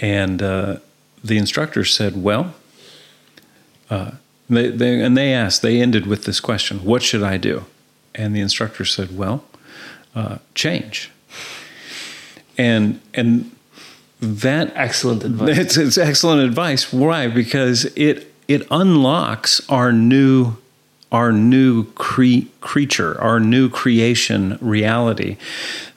And 0.00 0.42
uh, 0.42 0.76
the 1.22 1.38
instructor 1.38 1.84
said, 1.84 2.22
"Well." 2.22 2.54
Uh, 3.88 4.12
they, 4.48 4.68
they, 4.68 5.00
and 5.00 5.16
they 5.16 5.32
asked, 5.32 5.62
they 5.62 5.80
ended 5.80 6.06
with 6.06 6.24
this 6.24 6.40
question 6.40 6.84
What 6.84 7.02
should 7.02 7.22
I 7.22 7.36
do? 7.36 7.64
And 8.14 8.34
the 8.34 8.40
instructor 8.40 8.84
said, 8.84 9.16
Well, 9.16 9.44
uh, 10.14 10.38
change. 10.54 11.10
And, 12.58 13.00
and 13.14 13.50
that 14.20 14.72
excellent 14.74 15.24
advice. 15.24 15.58
It's, 15.58 15.76
it's 15.76 15.98
excellent 15.98 16.42
advice. 16.42 16.92
Why? 16.92 17.28
Because 17.28 17.86
it 17.96 18.26
it 18.48 18.66
unlocks 18.68 19.60
our 19.68 19.92
new 19.92 20.56
our 21.12 21.32
new 21.32 21.84
cre- 21.92 22.46
creature, 22.60 23.20
our 23.20 23.40
new 23.40 23.68
creation 23.68 24.58
reality, 24.60 25.36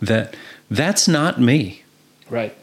that 0.02 0.36
that's 0.70 1.08
not 1.08 1.40
me. 1.40 1.84
Right. 2.30 2.56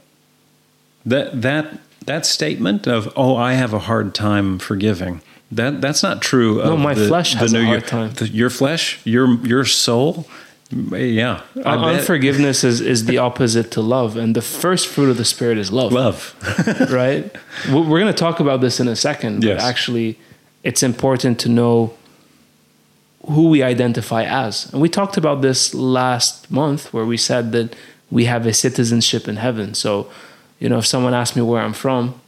That 1.07 1.43
that 1.43 1.79
that 2.07 2.27
statement 2.27 2.87
of 2.87 3.13
oh 3.17 3.37
I 3.37 3.55
have 3.55 3.73
a 3.73 3.81
hard 3.81 4.15
time 4.15 4.59
forgiving. 4.59 5.23
That 5.53 5.81
that's 5.81 6.03
not 6.03 6.23
true. 6.23 6.59
No, 6.59 6.77
my 6.77 6.95
the, 6.95 7.09
flesh 7.09 7.35
has 7.35 7.53
a 7.55 7.65
hard 7.65 7.87
time. 7.87 8.13
The, 8.13 8.29
your 8.29 8.51
flesh, 8.51 9.01
your 9.05 9.35
your 9.47 9.65
soul. 9.65 10.27
Yeah, 10.73 11.43
unforgiveness 11.65 12.63
is, 12.63 12.81
is 12.81 13.07
the 13.07 13.19
opposite 13.19 13.73
to 13.73 13.81
love, 13.81 14.17
and 14.17 14.37
the 14.37 14.43
first 14.43 14.87
fruit 14.87 15.11
of 15.11 15.17
the 15.17 15.25
spirit 15.25 15.59
is 15.59 15.73
love. 15.73 15.91
Love, 15.91 16.37
right? 16.93 17.29
We're 17.69 17.99
going 17.99 18.07
to 18.07 18.13
talk 18.13 18.39
about 18.39 18.61
this 18.61 18.79
in 18.79 18.87
a 18.87 18.95
second. 18.95 19.43
Yes. 19.43 19.61
But 19.61 19.69
actually, 19.69 20.17
it's 20.63 20.85
important 20.85 21.41
to 21.41 21.49
know 21.49 21.95
who 23.27 23.49
we 23.49 23.63
identify 23.63 24.25
as. 24.25 24.73
And 24.73 24.81
we 24.81 24.89
talked 24.89 25.17
about 25.17 25.43
this 25.43 25.75
last 25.75 26.51
month 26.51 26.93
where 26.93 27.05
we 27.05 27.17
said 27.17 27.53
that 27.53 27.77
we 28.11 28.25
have 28.25 28.47
a 28.47 28.53
citizenship 28.53 29.29
in 29.29 29.37
heaven. 29.37 29.75
So, 29.75 30.11
you 30.59 30.69
know, 30.69 30.79
if 30.79 30.87
someone 30.87 31.15
asks 31.15 31.37
me 31.37 31.43
where 31.43 31.63
I'm 31.63 31.73
from, 31.73 32.21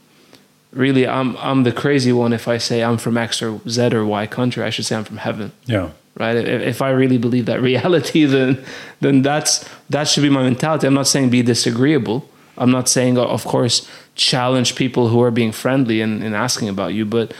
really 0.71 1.07
I'm 1.07 1.37
I'm 1.37 1.63
the 1.63 1.71
crazy 1.71 2.11
one 2.11 2.33
if 2.33 2.47
I 2.47 2.57
say 2.57 2.83
I'm 2.83 2.97
from 2.97 3.17
X 3.17 3.41
or 3.41 3.59
Z 3.67 3.93
or 3.93 4.05
Y 4.05 4.27
country. 4.27 4.63
I 4.63 4.69
should 4.69 4.85
say 4.85 4.95
I'm 4.95 5.03
from 5.03 5.17
heaven. 5.17 5.51
Yeah. 5.65 5.91
Right? 6.17 6.35
If, 6.35 6.61
if 6.61 6.81
I 6.81 6.91
really 6.91 7.17
believe 7.17 7.45
that 7.47 7.61
reality, 7.71 8.25
then 8.25 8.63
then 9.01 9.21
that's 9.21 9.67
that 9.89 10.07
should 10.07 10.23
be 10.23 10.29
my 10.29 10.43
mentality. 10.43 10.87
I'm 10.87 10.93
not 10.93 11.07
saying 11.07 11.29
be 11.29 11.41
disagreeable. 11.41 12.29
I'm 12.57 12.71
not 12.71 12.87
saying 12.87 13.17
of 13.17 13.45
course 13.45 13.87
challenge 14.15 14.75
people 14.75 15.07
who 15.07 15.19
are 15.23 15.31
being 15.31 15.51
friendly 15.51 15.99
and, 16.01 16.23
and 16.23 16.35
asking 16.35 16.69
about 16.69 16.93
you, 16.93 17.03
but 17.03 17.33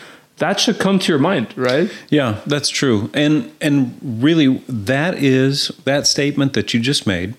that 0.44 0.60
should 0.60 0.78
come 0.78 1.00
to 1.00 1.10
your 1.10 1.20
mind, 1.20 1.58
right? 1.58 1.90
Yeah, 2.10 2.42
that's 2.46 2.68
true. 2.68 3.10
And 3.14 3.50
and 3.62 3.98
really 4.22 4.58
that 4.68 5.16
is 5.16 5.70
that 5.86 6.06
statement 6.06 6.52
that 6.52 6.74
you 6.74 6.82
just 6.82 7.08
made. 7.08 7.36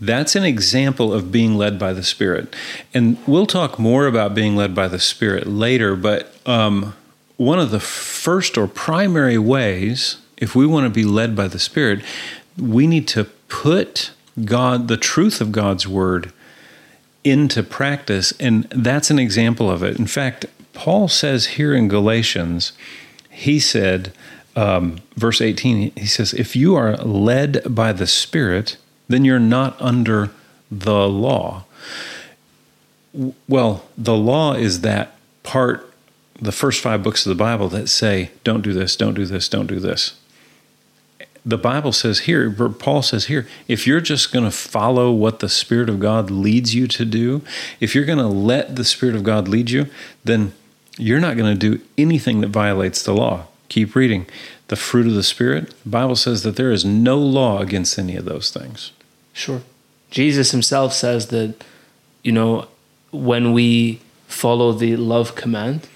That's 0.00 0.34
an 0.34 0.42
example 0.42 1.12
of 1.12 1.30
being 1.30 1.54
led 1.54 1.78
by 1.78 1.92
the 1.92 2.02
Spirit. 2.02 2.56
And 2.92 3.16
we'll 3.28 3.46
talk 3.46 3.78
more 3.78 4.08
about 4.08 4.34
being 4.34 4.56
led 4.56 4.74
by 4.74 4.88
the 4.88 4.98
Spirit 4.98 5.46
later, 5.46 5.94
but 5.94 6.36
um, 6.44 6.96
one 7.36 7.60
of 7.60 7.70
the 7.70 7.78
first 7.78 8.58
or 8.58 8.66
primary 8.66 9.38
ways, 9.38 10.16
if 10.36 10.56
we 10.56 10.66
want 10.66 10.84
to 10.86 10.90
be 10.90 11.04
led 11.04 11.36
by 11.36 11.46
the 11.46 11.60
Spirit, 11.60 12.02
we 12.58 12.88
need 12.88 13.06
to 13.08 13.26
put 13.46 14.10
God, 14.44 14.88
the 14.88 14.96
truth 14.96 15.40
of 15.40 15.52
God's 15.52 15.86
Word, 15.86 16.32
into 17.22 17.62
practice. 17.62 18.32
And 18.40 18.64
that's 18.70 19.12
an 19.12 19.20
example 19.20 19.70
of 19.70 19.84
it. 19.84 19.96
In 19.96 20.08
fact, 20.08 20.46
Paul 20.72 21.08
says 21.08 21.46
here 21.46 21.74
in 21.74 21.88
Galatians, 21.88 22.72
he 23.30 23.60
said, 23.60 24.12
um, 24.56 24.98
verse 25.16 25.40
18, 25.40 25.92
he 25.96 26.06
says, 26.06 26.34
If 26.34 26.54
you 26.54 26.74
are 26.74 26.96
led 26.96 27.62
by 27.74 27.92
the 27.92 28.06
Spirit, 28.06 28.76
then 29.08 29.24
you're 29.24 29.38
not 29.38 29.80
under 29.80 30.30
the 30.70 31.08
law. 31.08 31.64
Well, 33.46 33.84
the 33.96 34.16
law 34.16 34.54
is 34.54 34.80
that 34.80 35.16
part, 35.42 35.92
the 36.40 36.52
first 36.52 36.80
five 36.80 37.02
books 37.02 37.26
of 37.26 37.30
the 37.30 37.42
Bible 37.42 37.68
that 37.68 37.88
say, 37.88 38.30
don't 38.42 38.62
do 38.62 38.72
this, 38.72 38.96
don't 38.96 39.14
do 39.14 39.26
this, 39.26 39.48
don't 39.48 39.66
do 39.66 39.78
this. 39.78 40.18
The 41.44 41.58
Bible 41.58 41.92
says 41.92 42.20
here, 42.20 42.50
Paul 42.50 43.02
says 43.02 43.26
here, 43.26 43.48
if 43.66 43.86
you're 43.86 44.00
just 44.00 44.32
going 44.32 44.44
to 44.44 44.50
follow 44.50 45.10
what 45.10 45.40
the 45.40 45.48
Spirit 45.48 45.88
of 45.88 45.98
God 45.98 46.30
leads 46.30 46.74
you 46.74 46.86
to 46.86 47.04
do, 47.04 47.42
if 47.80 47.94
you're 47.94 48.04
going 48.04 48.18
to 48.18 48.28
let 48.28 48.76
the 48.76 48.84
Spirit 48.84 49.16
of 49.16 49.24
God 49.24 49.48
lead 49.48 49.70
you, 49.70 49.86
then 50.24 50.52
you're 50.98 51.20
not 51.20 51.36
going 51.36 51.58
to 51.58 51.58
do 51.58 51.82
anything 51.96 52.40
that 52.40 52.48
violates 52.48 53.02
the 53.02 53.14
law. 53.14 53.46
Keep 53.68 53.94
reading. 53.94 54.26
The 54.68 54.76
fruit 54.76 55.06
of 55.06 55.14
the 55.14 55.22
Spirit, 55.22 55.74
the 55.82 55.90
Bible 55.90 56.16
says 56.16 56.42
that 56.42 56.56
there 56.56 56.70
is 56.70 56.84
no 56.84 57.18
law 57.18 57.60
against 57.60 57.98
any 57.98 58.16
of 58.16 58.24
those 58.24 58.50
things. 58.50 58.92
Sure. 59.32 59.62
Jesus 60.10 60.50
himself 60.50 60.92
says 60.92 61.28
that, 61.28 61.62
you 62.22 62.32
know, 62.32 62.68
when 63.10 63.52
we 63.52 64.00
follow 64.26 64.72
the 64.72 64.96
love 64.96 65.34
command, 65.34 65.88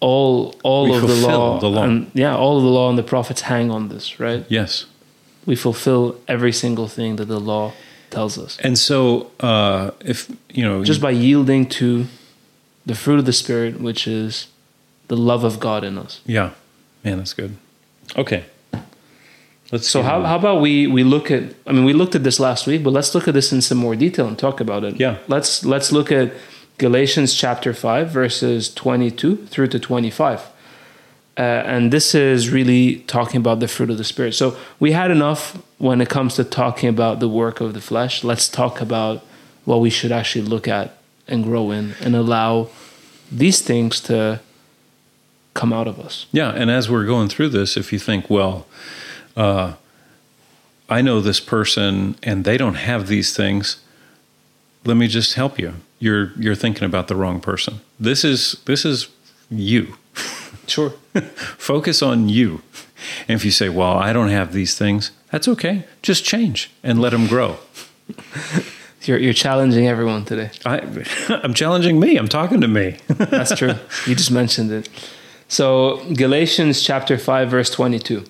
all 0.00 0.54
all 0.62 0.84
we 0.84 0.96
of 0.96 1.02
the 1.02 1.14
law, 1.14 1.60
the 1.60 1.68
law, 1.68 1.84
and 1.84 2.10
yeah, 2.14 2.34
all 2.34 2.56
of 2.56 2.62
the 2.62 2.68
law 2.68 2.88
and 2.88 2.98
the 2.98 3.02
prophets 3.02 3.42
hang 3.42 3.70
on 3.70 3.88
this, 3.88 4.18
right? 4.18 4.44
Yes. 4.48 4.86
We 5.46 5.56
fulfill 5.56 6.20
every 6.26 6.52
single 6.52 6.88
thing 6.88 7.16
that 7.16 7.26
the 7.26 7.40
law 7.40 7.72
tells 8.10 8.38
us. 8.38 8.58
And 8.62 8.78
so, 8.78 9.30
uh, 9.40 9.90
if 10.00 10.30
you 10.50 10.64
know, 10.64 10.84
just 10.84 11.00
by 11.00 11.10
yielding 11.10 11.68
to 11.70 12.06
the 12.86 12.94
fruit 12.94 13.18
of 13.18 13.26
the 13.26 13.32
Spirit, 13.32 13.80
which 13.80 14.06
is 14.06 14.48
the 15.08 15.16
love 15.16 15.44
of 15.44 15.60
God 15.60 15.84
in 15.84 15.98
us. 15.98 16.20
Yeah, 16.24 16.50
man, 17.04 17.18
that's 17.18 17.34
good. 17.34 17.56
Okay. 18.16 18.44
Let's 19.72 19.88
so 19.88 20.02
how, 20.02 20.22
how 20.22 20.36
about 20.36 20.60
we 20.60 20.88
we 20.88 21.04
look 21.04 21.30
at 21.30 21.54
I 21.66 21.72
mean 21.72 21.84
we 21.84 21.92
looked 21.92 22.16
at 22.16 22.24
this 22.24 22.40
last 22.40 22.66
week 22.66 22.82
but 22.82 22.90
let's 22.90 23.14
look 23.14 23.28
at 23.28 23.34
this 23.34 23.52
in 23.52 23.62
some 23.62 23.78
more 23.78 23.94
detail 23.94 24.26
and 24.26 24.36
talk 24.36 24.60
about 24.60 24.82
it. 24.82 24.98
Yeah. 24.98 25.18
Let's 25.28 25.64
let's 25.64 25.92
look 25.92 26.10
at 26.10 26.32
Galatians 26.78 27.34
chapter 27.34 27.72
5 27.72 28.10
verses 28.10 28.72
22 28.74 29.46
through 29.46 29.68
to 29.68 29.78
25. 29.78 30.48
Uh, 31.38 31.42
and 31.42 31.92
this 31.92 32.14
is 32.14 32.50
really 32.50 32.96
talking 33.06 33.40
about 33.40 33.60
the 33.60 33.68
fruit 33.68 33.90
of 33.90 33.96
the 33.96 34.04
spirit. 34.04 34.34
So 34.34 34.56
we 34.80 34.92
had 34.92 35.10
enough 35.10 35.56
when 35.78 36.00
it 36.00 36.08
comes 36.08 36.34
to 36.34 36.44
talking 36.44 36.88
about 36.88 37.20
the 37.20 37.28
work 37.28 37.60
of 37.60 37.72
the 37.72 37.80
flesh. 37.80 38.24
Let's 38.24 38.48
talk 38.48 38.80
about 38.80 39.24
what 39.64 39.80
we 39.80 39.88
should 39.88 40.10
actually 40.10 40.44
look 40.44 40.66
at 40.66 40.99
and 41.30 41.44
grow 41.44 41.70
in 41.70 41.94
and 42.00 42.14
allow 42.14 42.68
these 43.30 43.60
things 43.60 44.00
to 44.00 44.40
come 45.54 45.72
out 45.72 45.86
of 45.86 45.98
us. 45.98 46.26
Yeah, 46.32 46.50
and 46.50 46.70
as 46.70 46.90
we're 46.90 47.06
going 47.06 47.28
through 47.28 47.50
this, 47.50 47.76
if 47.76 47.92
you 47.92 47.98
think, 47.98 48.30
well, 48.30 48.66
uh, 49.36 49.74
I 50.88 51.02
know 51.02 51.20
this 51.20 51.40
person 51.40 52.16
and 52.22 52.44
they 52.44 52.56
don't 52.56 52.74
have 52.74 53.06
these 53.06 53.34
things, 53.36 53.80
let 54.84 54.96
me 54.96 55.06
just 55.06 55.34
help 55.34 55.58
you. 55.58 55.74
You're 55.98 56.32
you're 56.38 56.54
thinking 56.54 56.84
about 56.84 57.08
the 57.08 57.14
wrong 57.14 57.40
person. 57.40 57.80
This 57.98 58.24
is 58.24 58.56
this 58.64 58.84
is 58.84 59.08
you. 59.50 59.96
Sure. 60.66 60.90
Focus 61.58 62.02
on 62.02 62.28
you. 62.28 62.62
And 63.28 63.36
if 63.36 63.44
you 63.44 63.50
say, 63.50 63.68
"Well, 63.68 63.98
I 63.98 64.12
don't 64.12 64.28
have 64.28 64.52
these 64.52 64.76
things," 64.76 65.10
that's 65.30 65.48
okay. 65.48 65.84
Just 66.02 66.24
change 66.24 66.70
and 66.82 67.00
let 67.00 67.10
them 67.10 67.26
grow. 67.26 67.58
You're, 69.02 69.18
you're 69.18 69.32
challenging 69.32 69.86
everyone 69.88 70.24
today. 70.24 70.50
I, 70.66 70.78
I'm 71.42 71.54
challenging 71.54 71.98
me. 71.98 72.16
I'm 72.16 72.28
talking 72.28 72.60
to 72.60 72.68
me. 72.68 72.98
That's 73.08 73.56
true. 73.56 73.74
You 74.06 74.14
just 74.14 74.30
mentioned 74.30 74.70
it. 74.70 74.88
So, 75.48 76.04
Galatians 76.14 76.82
chapter 76.82 77.18
5, 77.18 77.50
verse 77.50 77.70
22. 77.70 78.24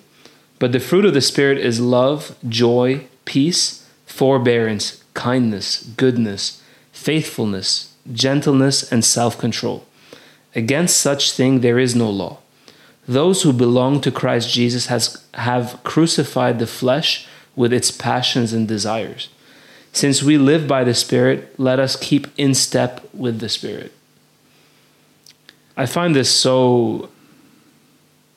But 0.59 0.71
the 0.71 0.79
fruit 0.79 1.05
of 1.05 1.13
the 1.13 1.21
Spirit 1.21 1.57
is 1.57 1.79
love, 1.79 2.35
joy, 2.47 3.07
peace, 3.25 3.87
forbearance, 4.05 5.03
kindness, 5.13 5.83
goodness, 5.97 6.61
faithfulness, 6.91 7.93
gentleness, 8.11 8.89
and 8.91 9.03
self 9.03 9.37
control. 9.37 9.85
Against 10.55 10.97
such 10.97 11.31
thing 11.31 11.61
there 11.61 11.79
is 11.79 11.95
no 11.95 12.09
law. 12.09 12.39
Those 13.07 13.43
who 13.43 13.53
belong 13.53 14.01
to 14.01 14.11
Christ 14.11 14.53
Jesus 14.53 14.87
has, 14.87 15.23
have 15.33 15.79
crucified 15.83 16.59
the 16.59 16.67
flesh 16.67 17.27
with 17.55 17.73
its 17.73 17.91
passions 17.91 18.53
and 18.53 18.67
desires. 18.67 19.29
Since 19.93 20.23
we 20.23 20.37
live 20.37 20.67
by 20.67 20.83
the 20.83 20.93
Spirit, 20.93 21.53
let 21.59 21.79
us 21.79 21.95
keep 21.95 22.27
in 22.37 22.53
step 22.53 23.07
with 23.13 23.39
the 23.39 23.49
Spirit. 23.49 23.91
I 25.75 25.85
find 25.85 26.15
this 26.15 26.33
so. 26.33 27.09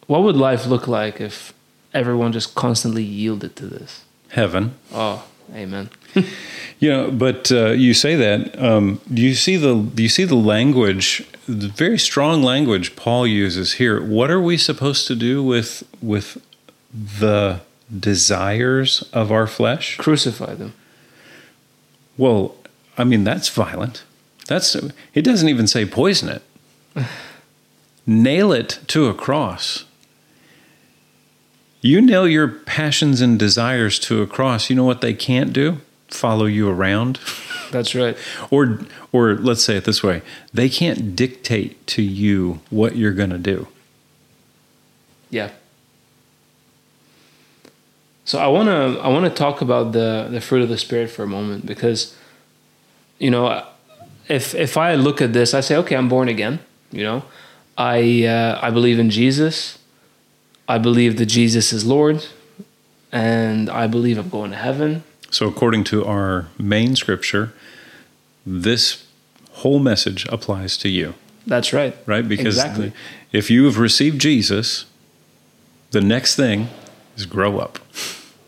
What 0.07 0.23
would 0.23 0.37
life 0.37 0.67
look 0.67 0.87
like 0.87 1.21
if 1.21 1.55
everyone 1.93 2.33
just 2.33 2.55
constantly 2.55 3.03
yielded 3.03 3.57
to 3.57 3.67
this? 3.67 4.05
Heaven. 4.31 4.75
Oh, 4.93 5.25
amen. 5.55 5.91
you 6.79 6.91
know, 6.91 7.11
but 7.11 7.51
uh, 7.53 7.71
you 7.71 7.95
say 7.95 8.17
that. 8.17 8.61
Um, 8.61 9.01
do 9.13 9.23
you 9.23 9.35
see 9.35 9.57
the? 9.57 9.75
Do 9.75 10.03
you 10.03 10.09
see 10.09 10.25
the 10.25 10.35
language? 10.35 11.27
The 11.47 11.69
very 11.69 11.99
strong 11.99 12.43
language 12.43 12.97
Paul 12.97 13.27
uses 13.27 13.75
here. 13.75 14.03
What 14.03 14.31
are 14.31 14.41
we 14.41 14.57
supposed 14.57 15.07
to 15.07 15.15
do 15.15 15.43
with 15.43 15.85
with 16.03 16.43
the 16.93 17.61
desires 17.97 19.09
of 19.13 19.31
our 19.31 19.47
flesh? 19.47 19.97
Crucify 19.99 20.55
them. 20.55 20.75
Well, 22.17 22.57
I 22.97 23.05
mean 23.05 23.25
that's 23.25 23.49
violent. 23.49 24.05
That's 24.47 24.75
it 24.75 25.23
doesn't 25.23 25.49
even 25.49 25.67
say 25.67 25.87
poison 25.87 26.29
it. 26.29 26.43
nail 28.07 28.53
it 28.53 28.81
to 28.89 29.07
a 29.07 29.15
cross. 29.15 29.85
You 31.81 32.01
nail 32.01 32.27
your 32.27 32.49
passions 32.49 33.21
and 33.21 33.39
desires 33.39 33.99
to 34.01 34.23
a 34.23 34.27
cross, 34.27 34.71
you 34.71 34.77
know 34.77 34.85
what 34.85 35.01
they 35.03 35.13
can't 35.13 35.53
do? 35.53 35.79
Follow 36.09 36.47
you 36.47 36.69
around. 36.69 37.19
That's 37.71 37.95
right. 37.95 38.17
or 38.51 38.81
or 39.13 39.35
let's 39.35 39.65
say 39.65 39.77
it 39.77 39.85
this 39.85 40.03
way, 40.03 40.23
they 40.53 40.69
can't 40.69 41.17
dictate 41.17 41.87
to 41.89 42.03
you 42.03 42.61
what 42.71 42.97
you're 42.97 43.13
going 43.13 43.31
to 43.31 43.39
do. 43.39 43.69
Yeah. 45.31 45.51
So 48.25 48.39
I 48.39 48.47
want 48.47 48.69
to 48.69 49.01
I 49.01 49.09
want 49.09 49.25
to 49.27 49.31
talk 49.31 49.61
about 49.61 49.93
the 49.93 50.29
the 50.31 50.41
fruit 50.41 50.63
of 50.63 50.69
the 50.69 50.79
spirit 50.79 51.11
for 51.11 51.23
a 51.23 51.27
moment 51.27 51.67
because 51.67 52.17
you 53.19 53.31
know 53.31 53.67
if 54.29 54.55
if 54.55 54.77
I 54.77 54.95
look 54.95 55.21
at 55.21 55.33
this 55.33 55.53
I 55.55 55.61
say 55.61 55.77
okay 55.77 55.97
I'm 55.97 56.09
born 56.09 56.29
again, 56.29 56.61
you 56.91 57.03
know. 57.03 57.25
I 57.77 58.25
uh, 58.25 58.59
I 58.63 58.71
believe 58.71 58.99
in 58.99 59.11
Jesus. 59.11 59.79
I 60.69 60.79
believe 60.79 61.19
that 61.19 61.27
Jesus 61.27 61.73
is 61.73 61.85
Lord 61.85 62.27
and 63.13 63.69
I 63.69 63.87
believe 63.87 64.17
I'm 64.17 64.31
going 64.31 64.51
to 64.51 64.57
heaven. 64.57 65.05
So 65.31 65.47
according 65.47 65.85
to 65.85 66.05
our 66.07 66.49
main 66.59 66.97
scripture, 66.97 67.53
this 68.47 69.05
whole 69.53 69.79
message 69.79 70.27
applies 70.31 70.77
to 70.79 70.89
you. 70.89 71.15
That's 71.47 71.73
right. 71.73 71.97
Right? 72.07 72.27
Because 72.27 72.57
exactly. 72.57 72.89
the, 72.89 73.39
if 73.39 73.51
you 73.51 73.67
have 73.67 73.79
received 73.79 74.21
Jesus, 74.21 74.87
the 75.91 76.01
next 76.01 76.37
thing 76.37 76.69
is 77.17 77.27
grow 77.27 77.59
up. 77.59 77.79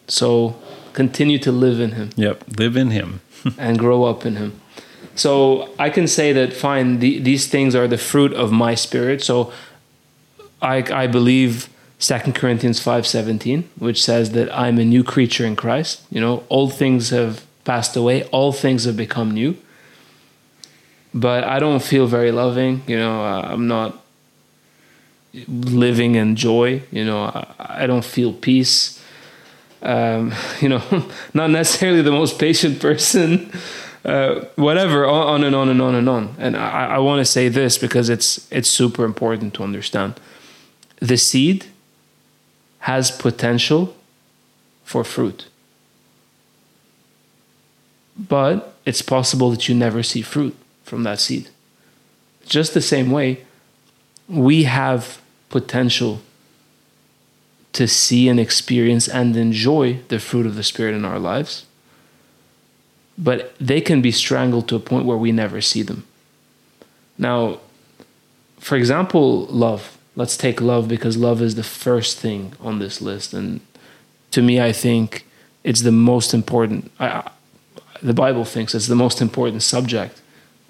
So 0.09 0.57
continue 0.93 1.39
to 1.41 1.53
live 1.53 1.81
in 1.81 1.93
Him. 1.93 2.11
Yep, 2.17 2.59
live 2.59 2.77
in 2.77 2.91
Him. 2.91 3.21
and 3.59 3.79
grow 3.79 4.05
up 4.05 4.27
in 4.27 4.37
Him. 4.37 4.61
So 5.15 5.71
I 5.79 5.91
can 5.91 6.07
say 6.07 6.33
that, 6.33 6.53
fine, 6.53 6.99
the, 6.99 7.19
these 7.19 7.49
things 7.49 7.75
are 7.75 7.89
the 7.89 7.99
fruit 7.99 8.33
of 8.35 8.53
my 8.53 8.75
spirit. 8.75 9.23
So 9.23 9.53
I, 10.61 10.85
I 10.93 11.07
believe 11.07 11.69
2 12.01 12.33
Corinthians 12.33 12.79
5.17, 12.81 13.65
which 13.79 14.03
says 14.03 14.33
that 14.33 14.55
I'm 14.55 14.79
a 14.79 14.85
new 14.85 15.03
creature 15.03 15.47
in 15.47 15.57
Christ. 15.57 16.03
You 16.11 16.21
know, 16.21 16.45
old 16.51 16.75
things 16.75 17.11
have 17.11 17.45
passed 17.65 17.97
away, 17.97 18.25
all 18.25 18.53
things 18.53 18.85
have 18.85 18.97
become 18.97 19.31
new. 19.31 19.57
But 21.15 21.45
I 21.45 21.59
don't 21.59 21.83
feel 21.83 22.07
very 22.07 22.31
loving. 22.31 22.83
You 22.87 22.99
know, 22.99 23.25
uh, 23.25 23.41
I'm 23.41 23.67
not 23.67 24.03
living 25.47 26.15
in 26.15 26.37
joy. 26.37 26.83
You 26.91 27.05
know, 27.05 27.25
I, 27.25 27.83
I 27.83 27.87
don't 27.87 28.05
feel 28.05 28.33
peace 28.33 28.97
um, 29.83 30.35
you 30.61 30.69
know, 30.69 30.83
not 31.35 31.51
necessarily 31.51 32.03
the 32.03 32.13
most 32.13 32.39
patient 32.39 32.81
person, 32.81 33.51
uh, 34.05 34.45
whatever, 34.57 35.07
on 35.07 35.45
and 35.45 35.55
on 35.55 35.69
and 35.69 35.81
on 35.81 35.95
and 35.95 36.09
on. 36.09 36.35
And 36.39 36.57
I, 36.57 36.97
I 36.97 36.99
want 36.99 37.21
to 37.21 37.25
say 37.25 37.49
this 37.49 37.79
because 37.79 38.09
it's 38.09 38.51
it's 38.53 38.69
super 38.69 39.05
important 39.05 39.55
to 39.55 39.63
understand. 39.63 40.21
The 41.01 41.17
seed 41.17 41.67
has 42.81 43.11
potential 43.11 43.97
for 44.85 45.05
fruit, 45.05 45.47
but 48.17 48.75
it's 48.85 49.03
possible 49.03 49.51
that 49.51 49.69
you 49.69 49.75
never 49.75 50.03
see 50.03 50.23
fruit 50.23 50.57
from 50.85 51.03
that 51.03 51.19
seed. 51.19 51.49
Just 52.47 52.75
the 52.75 52.81
same 52.81 53.11
way, 53.11 53.45
we 54.29 54.63
have 54.63 55.21
potential 55.61 56.21
to 57.73 57.87
see 57.87 58.29
and 58.29 58.39
experience 58.39 59.09
and 59.09 59.37
enjoy 59.37 60.01
the 60.09 60.19
fruit 60.19 60.47
of 60.47 60.55
the 60.55 60.63
Spirit 60.63 60.95
in 60.95 61.05
our 61.05 61.19
lives. 61.19 61.65
But 63.17 63.55
they 63.59 63.81
can 63.81 64.03
be 64.03 64.13
strangled 64.13 64.69
to 64.69 64.77
a 64.77 64.87
point 64.91 65.07
where 65.07 65.17
we 65.17 65.33
never 65.33 65.61
see 65.63 65.83
them. 65.83 66.05
Now, 67.17 67.61
for 68.59 68.77
example, 68.77 69.47
love. 69.47 69.97
Let's 70.15 70.37
take 70.37 70.61
love 70.61 70.89
because 70.89 71.17
love 71.17 71.41
is 71.41 71.55
the 71.55 71.71
first 71.85 72.19
thing 72.19 72.53
on 72.61 72.79
this 72.79 73.01
list. 73.01 73.33
And 73.33 73.61
to 74.33 74.43
me, 74.43 74.61
I 74.61 74.73
think 74.73 75.27
it's 75.65 75.83
the 75.83 75.93
most 76.11 76.35
important. 76.35 76.91
I, 77.01 77.31
the 78.03 78.15
Bible 78.15 78.45
thinks 78.45 78.75
it's 78.75 78.89
the 78.89 79.03
most 79.07 79.23
important 79.23 79.63
subject 79.63 80.21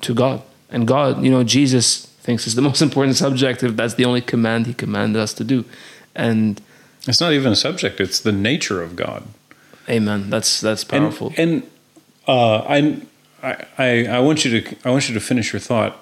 to 0.02 0.14
God. 0.14 0.42
And 0.70 0.86
God, 0.86 1.24
you 1.24 1.30
know, 1.30 1.44
Jesus 1.44 2.06
thinks 2.26 2.46
is 2.46 2.56
the 2.56 2.62
most 2.70 2.82
important 2.82 3.16
subject 3.16 3.62
if 3.62 3.76
that's 3.76 3.94
the 3.94 4.04
only 4.04 4.20
command 4.20 4.66
he 4.66 4.74
commanded 4.74 5.20
us 5.22 5.32
to 5.34 5.44
do. 5.44 5.64
And 6.14 6.60
it's 7.06 7.20
not 7.20 7.32
even 7.32 7.52
a 7.52 7.56
subject; 7.56 8.00
it's 8.00 8.20
the 8.20 8.32
nature 8.32 8.82
of 8.82 8.96
God. 8.96 9.22
Amen. 9.88 10.28
That's 10.28 10.60
that's 10.60 10.84
powerful. 10.84 11.32
And, 11.36 11.62
and 11.62 11.70
uh, 12.26 12.58
I, 13.42 13.64
I 13.78 14.06
I 14.06 14.20
want 14.20 14.44
you 14.44 14.60
to 14.60 14.76
I 14.84 14.90
want 14.90 15.08
you 15.08 15.14
to 15.14 15.20
finish 15.20 15.52
your 15.52 15.60
thought, 15.60 15.98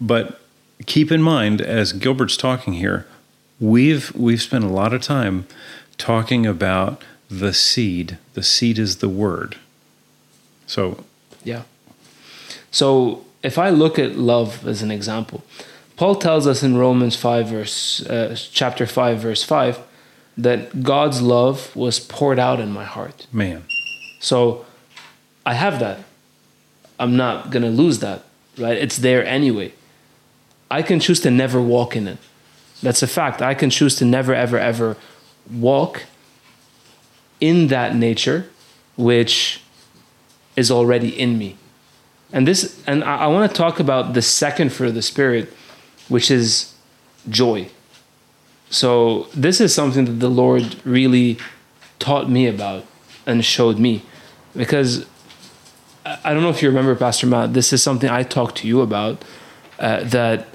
but 0.00 0.40
keep 0.86 1.10
in 1.10 1.22
mind 1.22 1.60
as 1.60 1.92
Gilbert's 1.92 2.36
talking 2.36 2.74
here, 2.74 3.06
we've 3.58 4.14
we've 4.14 4.42
spent 4.42 4.64
a 4.64 4.68
lot 4.68 4.92
of 4.92 5.00
time 5.00 5.46
talking 5.96 6.44
about 6.44 7.02
the 7.30 7.54
seed. 7.54 8.18
The 8.34 8.42
seed 8.42 8.78
is 8.78 8.98
the 8.98 9.08
word. 9.08 9.56
So 10.66 11.04
yeah. 11.44 11.62
So 12.70 13.24
if 13.42 13.58
I 13.58 13.70
look 13.70 13.98
at 13.98 14.16
love 14.16 14.66
as 14.66 14.82
an 14.82 14.90
example, 14.90 15.42
Paul 15.96 16.16
tells 16.16 16.46
us 16.46 16.62
in 16.62 16.76
Romans 16.76 17.16
five 17.16 17.48
verse 17.48 18.04
uh, 18.06 18.36
chapter 18.52 18.86
five 18.86 19.18
verse 19.18 19.42
five 19.44 19.78
that 20.36 20.82
God's 20.82 21.20
love 21.20 21.74
was 21.76 22.00
poured 22.00 22.38
out 22.38 22.60
in 22.60 22.70
my 22.70 22.84
heart. 22.84 23.26
Man. 23.32 23.64
So 24.20 24.64
I 25.44 25.54
have 25.54 25.78
that. 25.80 25.98
I'm 26.98 27.16
not 27.16 27.50
going 27.50 27.64
to 27.64 27.70
lose 27.70 27.98
that, 27.98 28.24
right? 28.58 28.78
It's 28.78 28.98
there 28.98 29.24
anyway. 29.24 29.72
I 30.70 30.82
can 30.82 31.00
choose 31.00 31.20
to 31.20 31.30
never 31.30 31.60
walk 31.60 31.96
in 31.96 32.08
it. 32.08 32.18
That's 32.82 33.02
a 33.02 33.06
fact. 33.06 33.42
I 33.42 33.54
can 33.54 33.70
choose 33.70 33.94
to 33.96 34.04
never, 34.04 34.34
ever, 34.34 34.58
ever 34.58 34.96
walk 35.50 36.04
in 37.40 37.66
that 37.68 37.94
nature 37.94 38.48
which 38.96 39.60
is 40.56 40.70
already 40.70 41.08
in 41.08 41.38
me. 41.38 41.56
And 42.32 42.46
this 42.46 42.82
and 42.86 43.04
I, 43.04 43.18
I 43.18 43.26
want 43.26 43.50
to 43.50 43.56
talk 43.56 43.78
about 43.78 44.14
the 44.14 44.22
second 44.22 44.72
fruit 44.72 44.88
of 44.88 44.94
the 44.94 45.02
spirit, 45.02 45.52
which 46.08 46.30
is 46.30 46.74
joy. 47.28 47.68
So 48.70 49.28
this 49.34 49.60
is 49.60 49.74
something 49.74 50.06
that 50.06 50.12
the 50.12 50.30
Lord 50.30 50.76
really 50.84 51.38
taught 51.98 52.30
me 52.30 52.46
about 52.46 52.86
and 53.26 53.44
showed 53.44 53.78
me 53.78 54.02
because 54.56 55.06
I 56.04 56.34
don't 56.34 56.42
know 56.42 56.50
if 56.50 56.62
you 56.62 56.68
remember, 56.68 56.94
Pastor 56.94 57.26
Matt, 57.26 57.54
this 57.54 57.72
is 57.72 57.82
something 57.82 58.08
I 58.08 58.22
talked 58.22 58.56
to 58.58 58.68
you 58.68 58.80
about 58.80 59.24
uh, 59.78 60.02
that 60.04 60.48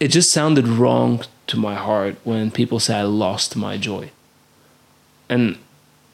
it 0.00 0.08
just 0.08 0.30
sounded 0.30 0.66
wrong 0.66 1.22
to 1.46 1.56
my 1.56 1.74
heart 1.74 2.16
when 2.24 2.50
people 2.50 2.80
say 2.80 2.96
I 2.96 3.02
lost 3.02 3.56
my 3.56 3.76
joy. 3.76 4.10
And 5.28 5.58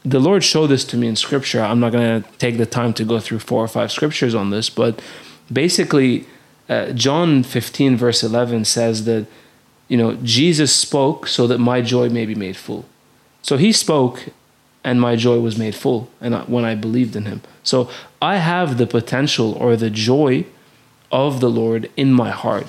the 0.04 0.18
Lord 0.18 0.42
showed 0.42 0.68
this 0.68 0.84
to 0.86 0.96
me 0.96 1.06
in 1.06 1.16
scripture. 1.16 1.60
I'm 1.62 1.80
not 1.80 1.92
going 1.92 2.22
to 2.22 2.28
take 2.38 2.58
the 2.58 2.66
time 2.66 2.92
to 2.94 3.04
go 3.04 3.20
through 3.20 3.38
four 3.38 3.62
or 3.62 3.68
five 3.68 3.92
scriptures 3.92 4.34
on 4.34 4.50
this, 4.50 4.68
but 4.68 5.00
basically, 5.52 6.26
uh, 6.68 6.92
John 6.92 7.42
15, 7.42 7.96
verse 7.96 8.22
11 8.22 8.64
says 8.64 9.04
that, 9.04 9.26
you 9.88 9.96
know, 9.96 10.14
Jesus 10.22 10.74
spoke 10.74 11.26
so 11.26 11.46
that 11.46 11.58
my 11.58 11.82
joy 11.82 12.08
may 12.08 12.26
be 12.26 12.34
made 12.34 12.56
full. 12.56 12.84
So 13.42 13.56
he 13.56 13.72
spoke 13.72 14.28
and 14.84 15.00
my 15.00 15.16
joy 15.16 15.40
was 15.40 15.56
made 15.58 15.74
full 15.74 16.08
and 16.20 16.34
when 16.48 16.64
I 16.64 16.74
believed 16.74 17.14
in 17.14 17.26
him. 17.26 17.42
So 17.62 17.88
I 18.20 18.36
have 18.36 18.78
the 18.78 18.86
potential 18.86 19.52
or 19.54 19.76
the 19.76 19.90
joy 19.90 20.46
of 21.10 21.40
the 21.40 21.50
Lord 21.50 21.90
in 21.96 22.12
my 22.12 22.30
heart. 22.30 22.66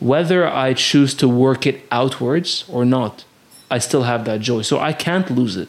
Whether 0.00 0.46
I 0.46 0.74
choose 0.74 1.14
to 1.16 1.28
work 1.28 1.66
it 1.66 1.86
outwards 1.90 2.64
or 2.68 2.84
not, 2.84 3.24
I 3.70 3.78
still 3.78 4.04
have 4.04 4.24
that 4.24 4.40
joy. 4.40 4.62
So 4.62 4.78
I 4.78 4.92
can't 4.92 5.30
lose 5.30 5.56
it. 5.56 5.68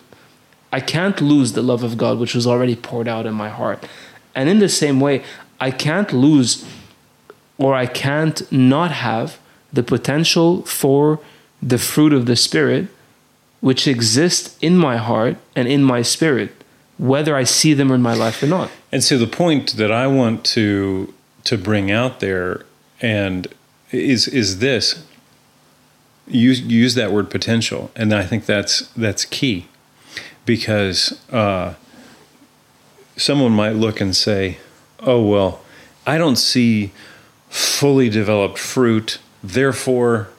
I 0.72 0.80
can't 0.80 1.22
lose 1.22 1.54
the 1.54 1.62
love 1.62 1.84
of 1.84 1.98
God 1.98 2.20
which 2.20 2.36
was 2.36 2.46
already 2.46 2.76
poured 2.76 3.08
out 3.08 3.26
in 3.26 3.34
my 3.34 3.50
heart. 3.50 3.88
And 4.36 4.50
in 4.50 4.60
the 4.60 4.70
same 4.70 5.00
way, 5.00 5.24
I 5.60 5.72
can't 5.72 6.12
lose 6.14 6.66
or 7.58 7.74
I 7.74 7.86
can't 7.86 8.50
not 8.52 8.92
have 8.92 9.40
the 9.74 9.84
potential 9.84 10.62
for 10.64 11.20
the 11.62 11.78
fruit 11.78 12.14
of 12.14 12.26
the 12.26 12.36
Spirit 12.36 12.88
which 13.60 13.88
exists 13.88 14.58
in 14.62 14.78
my 14.78 14.98
heart 14.98 15.38
and 15.56 15.68
in 15.68 15.84
my 15.84 16.02
spirit, 16.02 16.64
whether 16.98 17.36
I 17.36 17.44
see 17.44 17.74
them 17.74 17.92
in 17.92 18.02
my 18.02 18.14
life 18.14 18.42
or 18.44 18.48
not. 18.48 18.70
And 18.92 19.04
so 19.04 19.18
the 19.18 19.28
point 19.28 19.78
that 19.78 19.92
I 19.92 20.08
want 20.08 20.46
to 20.46 21.14
to 21.46 21.58
bring 21.58 21.92
out 21.92 22.20
there 22.20 22.66
and 23.02 23.48
is 23.92 24.28
is 24.28 24.60
this 24.60 25.04
use 26.28 26.62
use 26.62 26.96
that 26.96 27.12
word 27.12 27.30
potential 27.30 27.90
and 27.96 28.14
I 28.14 28.24
think 28.24 28.46
that's 28.46 28.82
that's 28.98 29.24
key 29.24 29.68
because 30.48 31.20
uh, 31.32 31.76
someone 33.18 33.52
might 33.52 33.76
look 33.76 34.02
and 34.02 34.16
say, 34.16 34.58
"Oh 35.02 35.22
well, 35.22 35.62
I 36.08 36.18
don't 36.18 36.38
see 36.38 36.92
fully 37.50 38.10
developed 38.10 38.58
fruit, 38.58 39.20
therefore 39.44 40.30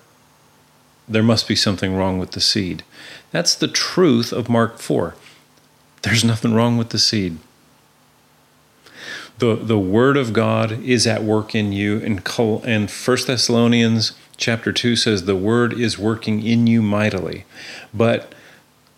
there 1.06 1.22
must 1.22 1.46
be 1.46 1.54
something 1.54 1.94
wrong 1.94 2.18
with 2.18 2.32
the 2.32 2.40
seed." 2.40 2.82
That's 3.30 3.54
the 3.54 3.68
truth 3.68 4.32
of 4.32 4.48
Mark 4.48 4.78
4. 4.78 5.14
There's 6.02 6.24
nothing 6.24 6.54
wrong 6.54 6.78
with 6.78 6.90
the 6.90 6.98
seed. 6.98 7.38
The, 9.38 9.54
the 9.54 9.78
word 9.78 10.16
of 10.16 10.32
God 10.32 10.82
is 10.82 11.06
at 11.06 11.22
work 11.22 11.54
in 11.54 11.72
you. 11.72 11.98
And, 11.98 12.26
and 12.64 12.90
1 12.90 13.16
Thessalonians 13.26 14.12
chapter 14.36 14.72
2 14.72 14.96
says 14.96 15.24
the 15.24 15.36
word 15.36 15.74
is 15.74 15.98
working 15.98 16.42
in 16.42 16.66
you 16.66 16.80
mightily. 16.80 17.44
But 17.92 18.34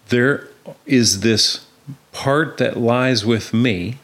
there 0.09 0.49
is 0.87 1.20
this 1.20 1.66
part 2.12 2.59
that 2.59 2.77
lies 2.77 3.25
with 3.25 3.55
me 3.55 3.99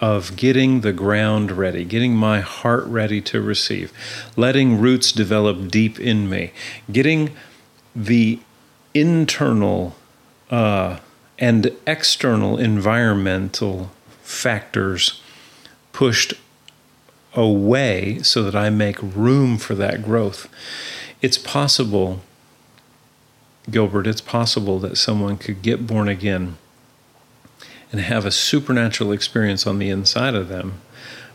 of 0.00 0.36
getting 0.36 0.80
the 0.80 0.92
ground 0.92 1.52
ready, 1.52 1.84
getting 1.84 2.14
my 2.14 2.40
heart 2.40 2.84
ready 2.84 3.20
to 3.20 3.40
receive, 3.40 3.92
letting 4.36 4.80
roots 4.80 5.12
develop 5.12 5.70
deep 5.70 6.00
in 6.00 6.28
me, 6.28 6.52
getting 6.90 7.34
the 7.94 8.38
internal 8.92 9.94
uh, 10.50 10.98
and 11.38 11.70
external 11.86 12.58
environmental 12.58 13.90
factors 14.22 15.22
pushed 15.92 16.34
away 17.34 18.18
so 18.22 18.42
that 18.42 18.54
I 18.54 18.70
make 18.70 18.96
room 19.00 19.58
for 19.58 19.74
that 19.74 20.02
growth. 20.02 20.48
It's 21.22 21.38
possible 21.38 22.20
Gilbert, 23.70 24.06
it's 24.06 24.20
possible 24.20 24.78
that 24.80 24.96
someone 24.96 25.36
could 25.36 25.62
get 25.62 25.86
born 25.86 26.08
again 26.08 26.56
and 27.90 28.00
have 28.00 28.26
a 28.26 28.30
supernatural 28.30 29.12
experience 29.12 29.66
on 29.66 29.78
the 29.78 29.88
inside 29.88 30.34
of 30.34 30.48
them, 30.48 30.80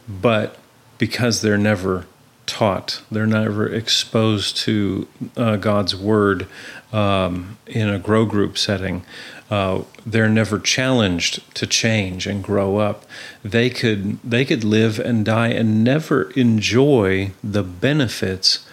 but 0.08 0.58
because 0.98 1.42
they're 1.42 1.58
never 1.58 2.06
taught, 2.46 3.02
they're 3.12 3.28
never 3.28 3.68
exposed 3.68 4.58
to 4.58 5.08
uh, 5.38 5.56
God's 5.56 5.96
word 5.96 6.48
um, 6.92 7.58
in 7.68 7.90
a 7.90 8.00
grow 8.00 8.26
group 8.26 8.58
setting, 8.58 9.04
uh, 9.50 9.84
they're 10.06 10.30
never 10.30 10.60
challenged 10.60 11.56
to 11.56 11.66
change 11.66 12.28
and 12.28 12.44
grow 12.44 12.78
up. 12.78 13.06
They 13.44 13.70
could 13.70 14.20
they 14.24 14.46
could 14.46 14.64
live 14.64 15.00
and 15.00 15.26
die 15.26 15.50
and 15.50 15.84
never 15.84 16.32
enjoy 16.32 17.32
the 17.44 17.64
benefits 17.64 18.68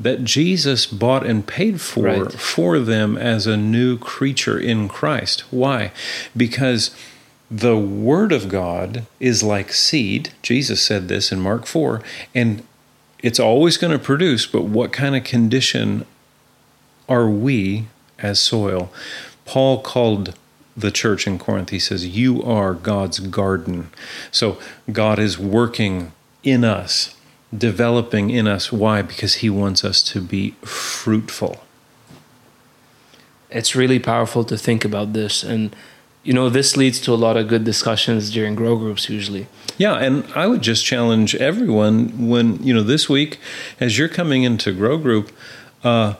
that 0.00 0.24
Jesus 0.24 0.86
bought 0.86 1.26
and 1.26 1.46
paid 1.46 1.80
for 1.80 2.04
right. 2.04 2.32
for 2.32 2.78
them 2.78 3.16
as 3.16 3.46
a 3.46 3.56
new 3.56 3.98
creature 3.98 4.58
in 4.58 4.88
Christ. 4.88 5.40
Why? 5.50 5.92
Because 6.36 6.94
the 7.50 7.76
Word 7.76 8.30
of 8.32 8.48
God 8.48 9.06
is 9.18 9.42
like 9.42 9.72
seed. 9.72 10.30
Jesus 10.42 10.82
said 10.82 11.08
this 11.08 11.32
in 11.32 11.40
Mark 11.40 11.66
4, 11.66 12.02
and 12.34 12.62
it's 13.20 13.40
always 13.40 13.76
going 13.76 13.92
to 13.92 13.98
produce, 13.98 14.46
but 14.46 14.64
what 14.64 14.92
kind 14.92 15.16
of 15.16 15.24
condition 15.24 16.06
are 17.08 17.28
we 17.28 17.86
as 18.18 18.38
soil? 18.38 18.92
Paul 19.44 19.80
called 19.80 20.34
the 20.76 20.90
church 20.92 21.26
in 21.26 21.38
Corinth, 21.38 21.70
he 21.70 21.80
says, 21.80 22.06
You 22.06 22.42
are 22.44 22.72
God's 22.72 23.18
garden. 23.18 23.90
So 24.30 24.58
God 24.92 25.18
is 25.18 25.38
working 25.38 26.12
in 26.44 26.62
us 26.62 27.16
developing 27.56 28.30
in 28.30 28.46
us. 28.46 28.72
Why? 28.72 29.02
Because 29.02 29.36
He 29.36 29.50
wants 29.50 29.84
us 29.84 30.02
to 30.04 30.20
be 30.20 30.50
fruitful. 30.62 31.62
It's 33.50 33.74
really 33.74 33.98
powerful 33.98 34.44
to 34.44 34.58
think 34.58 34.84
about 34.84 35.14
this. 35.14 35.42
And, 35.42 35.74
you 36.22 36.34
know, 36.34 36.50
this 36.50 36.76
leads 36.76 37.00
to 37.00 37.12
a 37.12 37.16
lot 37.16 37.36
of 37.36 37.48
good 37.48 37.64
discussions 37.64 38.30
during 38.30 38.54
grow 38.54 38.76
groups 38.76 39.08
usually. 39.08 39.46
Yeah. 39.78 39.94
And 39.94 40.30
I 40.34 40.46
would 40.46 40.60
just 40.60 40.84
challenge 40.84 41.34
everyone 41.36 42.28
when, 42.28 42.62
you 42.62 42.74
know, 42.74 42.82
this 42.82 43.08
week, 43.08 43.38
as 43.80 43.96
you're 43.96 44.08
coming 44.08 44.42
into 44.42 44.72
grow 44.72 44.98
group, 44.98 45.32
uh, 45.82 46.14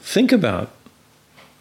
think 0.00 0.32
about 0.32 0.70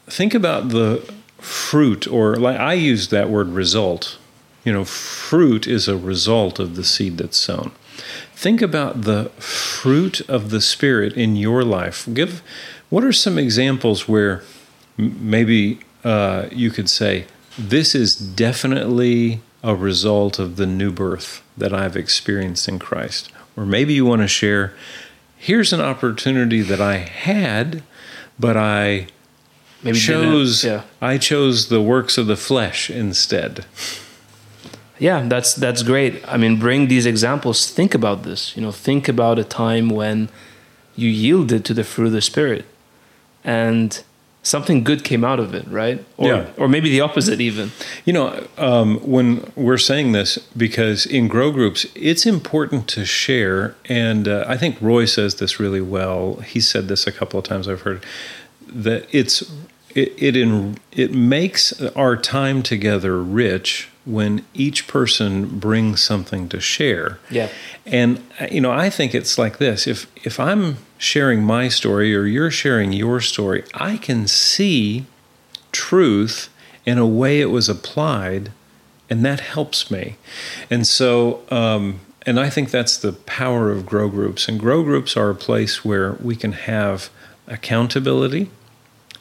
think 0.07 0.33
about 0.33 0.69
the 0.69 1.13
fruit 1.37 2.07
or 2.07 2.35
like 2.35 2.59
I 2.59 2.73
use 2.73 3.09
that 3.09 3.29
word 3.29 3.49
result. 3.49 4.17
You 4.65 4.73
know, 4.73 4.85
fruit 4.85 5.67
is 5.67 5.87
a 5.87 5.97
result 5.97 6.57
of 6.57 6.75
the 6.75 6.83
seed 6.83 7.17
that's 7.17 7.37
sown 7.37 7.73
think 8.35 8.61
about 8.61 9.03
the 9.03 9.25
fruit 9.39 10.21
of 10.29 10.49
the 10.49 10.61
Spirit 10.61 11.13
in 11.13 11.35
your 11.35 11.63
life. 11.63 12.07
Give 12.13 12.41
what 12.89 13.03
are 13.03 13.13
some 13.13 13.37
examples 13.37 14.07
where 14.07 14.43
maybe 14.97 15.79
uh, 16.03 16.47
you 16.51 16.69
could 16.69 16.89
say, 16.89 17.25
This 17.57 17.95
is 17.95 18.15
definitely 18.15 19.41
a 19.63 19.75
result 19.75 20.39
of 20.39 20.57
the 20.57 20.65
new 20.65 20.91
birth 20.91 21.41
that 21.57 21.73
I've 21.73 21.95
experienced 21.95 22.67
in 22.67 22.79
Christ. 22.79 23.31
Or 23.55 23.65
maybe 23.65 23.93
you 23.93 24.05
want 24.05 24.21
to 24.21 24.27
share, 24.27 24.73
Here's 25.37 25.73
an 25.73 25.81
opportunity 25.81 26.61
that 26.61 26.79
I 26.79 26.97
had, 26.97 27.83
but 28.39 28.55
I 28.55 29.07
maybe 29.83 29.99
chose 29.99 30.63
yeah. 30.63 30.83
I 31.01 31.17
chose 31.17 31.67
the 31.67 31.81
works 31.81 32.17
of 32.17 32.27
the 32.27 32.37
flesh 32.37 32.89
instead 32.89 33.65
yeah, 34.99 35.27
that's 35.27 35.53
that's 35.53 35.83
great. 35.83 36.23
I 36.27 36.37
mean, 36.37 36.59
bring 36.59 36.87
these 36.87 37.05
examples. 37.05 37.69
Think 37.69 37.93
about 37.93 38.23
this. 38.23 38.55
You 38.55 38.61
know, 38.61 38.71
think 38.71 39.07
about 39.07 39.39
a 39.39 39.43
time 39.43 39.89
when 39.89 40.29
you 40.95 41.09
yielded 41.09 41.65
to 41.65 41.73
the 41.73 41.83
fruit 41.83 42.07
of 42.07 42.11
the 42.11 42.21
spirit, 42.21 42.65
and 43.43 44.03
something 44.43 44.83
good 44.83 45.03
came 45.03 45.23
out 45.23 45.39
of 45.39 45.55
it, 45.55 45.65
right? 45.67 46.03
Or, 46.17 46.27
yeah. 46.27 46.49
Or 46.57 46.67
maybe 46.67 46.89
the 46.89 47.01
opposite, 47.01 47.41
even. 47.41 47.71
You 48.05 48.13
know, 48.13 48.47
um, 48.57 48.99
when 48.99 49.51
we're 49.55 49.77
saying 49.77 50.11
this, 50.11 50.37
because 50.55 51.05
in 51.05 51.27
grow 51.27 51.51
groups, 51.51 51.87
it's 51.95 52.25
important 52.25 52.87
to 52.89 53.05
share, 53.05 53.75
and 53.85 54.27
uh, 54.27 54.45
I 54.47 54.57
think 54.57 54.79
Roy 54.81 55.05
says 55.05 55.35
this 55.35 55.59
really 55.59 55.81
well. 55.81 56.35
He 56.35 56.59
said 56.59 56.87
this 56.87 57.07
a 57.07 57.11
couple 57.11 57.39
of 57.39 57.45
times. 57.45 57.67
I've 57.67 57.81
heard 57.81 58.03
that 58.67 59.07
it's 59.11 59.51
it 59.95 60.13
it, 60.17 60.35
in, 60.35 60.77
it 60.91 61.13
makes 61.13 61.79
our 61.81 62.15
time 62.15 62.63
together 62.63 63.21
rich 63.21 63.89
when 64.05 64.45
each 64.53 64.87
person 64.87 65.59
brings 65.59 66.01
something 66.01 66.49
to 66.49 66.59
share. 66.59 67.19
Yeah. 67.29 67.49
And 67.85 68.21
you 68.51 68.61
know, 68.61 68.71
I 68.71 68.89
think 68.89 69.15
it's 69.15 69.37
like 69.37 69.57
this. 69.57 69.87
If 69.87 70.07
if 70.25 70.39
I'm 70.39 70.77
sharing 70.97 71.43
my 71.43 71.69
story 71.69 72.15
or 72.15 72.25
you're 72.25 72.51
sharing 72.51 72.91
your 72.91 73.21
story, 73.21 73.63
I 73.73 73.97
can 73.97 74.27
see 74.27 75.05
truth 75.71 76.49
in 76.85 76.97
a 76.97 77.07
way 77.07 77.39
it 77.39 77.49
was 77.49 77.69
applied 77.69 78.51
and 79.09 79.23
that 79.23 79.39
helps 79.39 79.89
me. 79.89 80.17
And 80.69 80.85
so 80.85 81.43
um, 81.49 82.01
and 82.25 82.39
I 82.39 82.49
think 82.49 82.71
that's 82.71 82.97
the 82.97 83.13
power 83.13 83.71
of 83.71 83.85
grow 83.85 84.09
groups. 84.09 84.47
And 84.47 84.59
grow 84.59 84.83
groups 84.83 85.15
are 85.15 85.29
a 85.29 85.35
place 85.35 85.83
where 85.83 86.13
we 86.13 86.35
can 86.35 86.53
have 86.53 87.09
accountability 87.47 88.49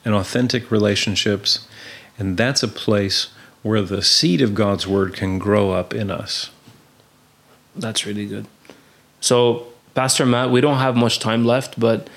and 0.05 0.15
authentic 0.15 0.71
relationships. 0.71 1.67
And 2.19 2.37
that's 2.37 2.63
a 2.63 2.69
place 2.69 3.29
where 3.63 3.83
the 3.83 4.03
seed 4.03 4.41
of 4.41 4.55
God's 4.55 4.87
word 4.87 5.15
can 5.15 5.39
grow 5.39 5.71
up 5.71 5.95
in 5.95 6.11
us. 6.11 6.51
That's 7.77 8.05
really 8.07 8.27
good. 8.27 8.47
So 9.21 9.73
Pastor 9.95 10.25
Matt, 10.25 10.51
we 10.51 10.61
don't 10.61 10.79
have 10.79 10.97
much 10.97 11.19
time 11.19 11.45
left, 11.45 11.79
but 11.79 12.09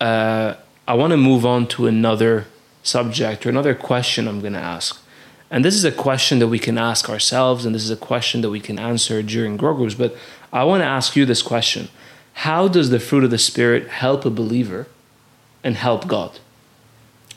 uh, 0.00 0.54
I 0.88 0.94
want 0.94 1.10
to 1.12 1.16
move 1.16 1.44
on 1.44 1.66
to 1.68 1.86
another 1.86 2.46
subject 2.82 3.44
or 3.44 3.50
another 3.50 3.74
question 3.74 4.26
I'm 4.26 4.40
going 4.40 4.54
to 4.54 4.58
ask. 4.58 5.00
And 5.50 5.64
this 5.64 5.74
is 5.74 5.84
a 5.84 5.92
question 5.92 6.38
that 6.38 6.48
we 6.48 6.58
can 6.58 6.78
ask 6.78 7.10
ourselves, 7.10 7.66
and 7.66 7.74
this 7.74 7.82
is 7.82 7.90
a 7.90 7.96
question 7.96 8.40
that 8.40 8.50
we 8.50 8.60
can 8.60 8.78
answer 8.78 9.22
during 9.22 9.56
grow 9.56 9.74
groups. 9.74 9.94
But 9.94 10.16
I 10.52 10.64
want 10.64 10.80
to 10.82 10.86
ask 10.86 11.16
you 11.16 11.26
this 11.26 11.42
question 11.42 11.88
How 12.34 12.68
does 12.68 12.90
the 12.90 13.00
fruit 13.00 13.24
of 13.24 13.30
the 13.30 13.38
Spirit 13.38 13.88
help 13.88 14.24
a 14.24 14.30
believer 14.30 14.86
and 15.62 15.76
help 15.76 16.06
God? 16.06 16.38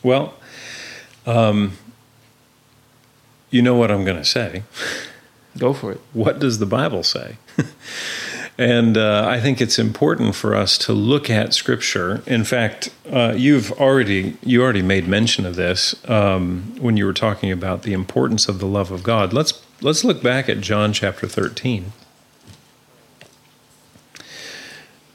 Well, 0.04 0.34
um, 1.26 1.72
you 3.50 3.60
know 3.60 3.74
what 3.74 3.90
I'm 3.90 4.04
going 4.04 4.18
to 4.18 4.24
say. 4.24 4.62
Go 5.58 5.72
for 5.72 5.90
it. 5.92 6.00
What 6.12 6.38
does 6.38 6.60
the 6.60 6.66
Bible 6.66 7.02
say? 7.02 7.38
And 8.56 8.96
uh, 8.96 9.26
I 9.28 9.40
think 9.40 9.60
it's 9.60 9.80
important 9.80 10.36
for 10.36 10.54
us 10.54 10.78
to 10.78 10.92
look 10.92 11.28
at 11.28 11.54
Scripture. 11.54 12.22
In 12.24 12.44
fact, 12.44 12.90
uh, 13.10 13.34
you've 13.36 13.72
already 13.72 14.36
you 14.44 14.62
already 14.62 14.82
made 14.82 15.08
mention 15.08 15.44
of 15.44 15.56
this 15.56 15.94
um, 16.08 16.76
when 16.78 16.96
you 16.96 17.04
were 17.04 17.12
talking 17.12 17.50
about 17.50 17.82
the 17.82 17.92
importance 17.92 18.48
of 18.48 18.60
the 18.60 18.66
love 18.66 18.92
of 18.92 19.02
God. 19.02 19.32
Let's 19.32 19.60
let's 19.80 20.04
look 20.04 20.22
back 20.22 20.48
at 20.48 20.60
John 20.60 20.92
chapter 20.92 21.26
thirteen. 21.26 21.92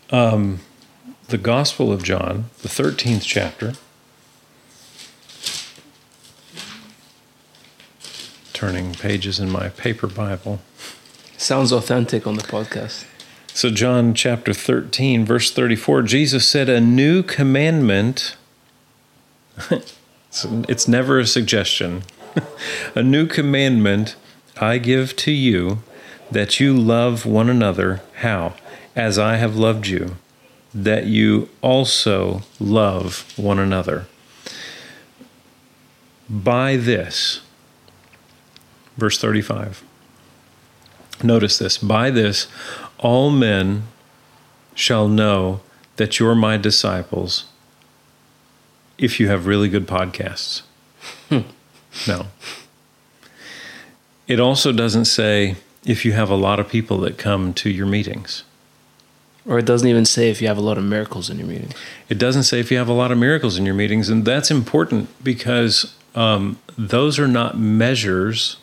Um, 0.09 0.59
the 1.29 1.37
Gospel 1.37 1.93
of 1.93 2.03
John, 2.03 2.49
the 2.61 2.69
thirteenth 2.69 3.23
chapter. 3.23 3.73
Turning 8.59 8.93
pages 8.93 9.39
in 9.39 9.49
my 9.49 9.69
paper 9.69 10.05
Bible. 10.05 10.59
Sounds 11.37 11.71
authentic 11.71 12.27
on 12.27 12.35
the 12.35 12.43
podcast. 12.43 13.05
So, 13.53 13.69
John 13.69 14.13
chapter 14.13 14.53
13, 14.53 15.23
verse 15.23 15.49
34, 15.49 16.01
Jesus 16.01 16.45
said, 16.45 16.67
A 16.67 16.81
new 16.81 17.23
commandment, 17.23 18.35
it's 19.71 20.89
never 20.89 21.19
a 21.19 21.25
suggestion, 21.25 22.03
a 22.95 23.01
new 23.01 23.27
commandment 23.27 24.17
I 24.59 24.77
give 24.77 25.15
to 25.15 25.31
you 25.31 25.77
that 26.29 26.59
you 26.59 26.77
love 26.77 27.25
one 27.25 27.49
another. 27.49 28.01
How? 28.15 28.55
As 28.93 29.17
I 29.17 29.37
have 29.37 29.55
loved 29.55 29.87
you, 29.87 30.17
that 30.73 31.05
you 31.05 31.47
also 31.61 32.41
love 32.59 33.25
one 33.37 33.57
another. 33.57 34.07
By 36.29 36.75
this, 36.75 37.39
verse 38.99 39.19
35. 39.19 39.83
Notice 41.23 41.57
this. 41.57 41.77
By 41.77 42.09
this, 42.11 42.47
all 42.97 43.29
men 43.29 43.83
shall 44.75 45.07
know 45.07 45.61
that 45.97 46.19
you're 46.19 46.35
my 46.35 46.57
disciples 46.57 47.45
if 48.97 49.19
you 49.19 49.27
have 49.27 49.47
really 49.47 49.69
good 49.69 49.87
podcasts. 49.87 50.61
Hmm. 51.29 51.39
no. 52.07 52.27
It 54.27 54.39
also 54.39 54.71
doesn't 54.71 55.05
say 55.05 55.55
if 55.85 56.05
you 56.05 56.13
have 56.13 56.29
a 56.29 56.35
lot 56.35 56.59
of 56.59 56.69
people 56.69 56.99
that 56.99 57.17
come 57.17 57.53
to 57.55 57.69
your 57.69 57.85
meetings. 57.85 58.43
Or 59.45 59.57
it 59.57 59.65
doesn't 59.65 59.87
even 59.87 60.05
say 60.05 60.29
if 60.29 60.41
you 60.41 60.47
have 60.47 60.57
a 60.57 60.61
lot 60.61 60.77
of 60.77 60.83
miracles 60.83 61.29
in 61.29 61.39
your 61.39 61.47
meetings. 61.47 61.73
It 62.09 62.17
doesn't 62.17 62.43
say 62.43 62.59
if 62.59 62.71
you 62.71 62.77
have 62.77 62.89
a 62.89 62.93
lot 62.93 63.11
of 63.11 63.17
miracles 63.17 63.57
in 63.57 63.65
your 63.65 63.73
meetings. 63.73 64.09
And 64.09 64.25
that's 64.25 64.51
important 64.51 65.09
because 65.23 65.95
um, 66.13 66.59
those 66.77 67.17
are 67.17 67.27
not 67.27 67.57
measures 67.57 68.57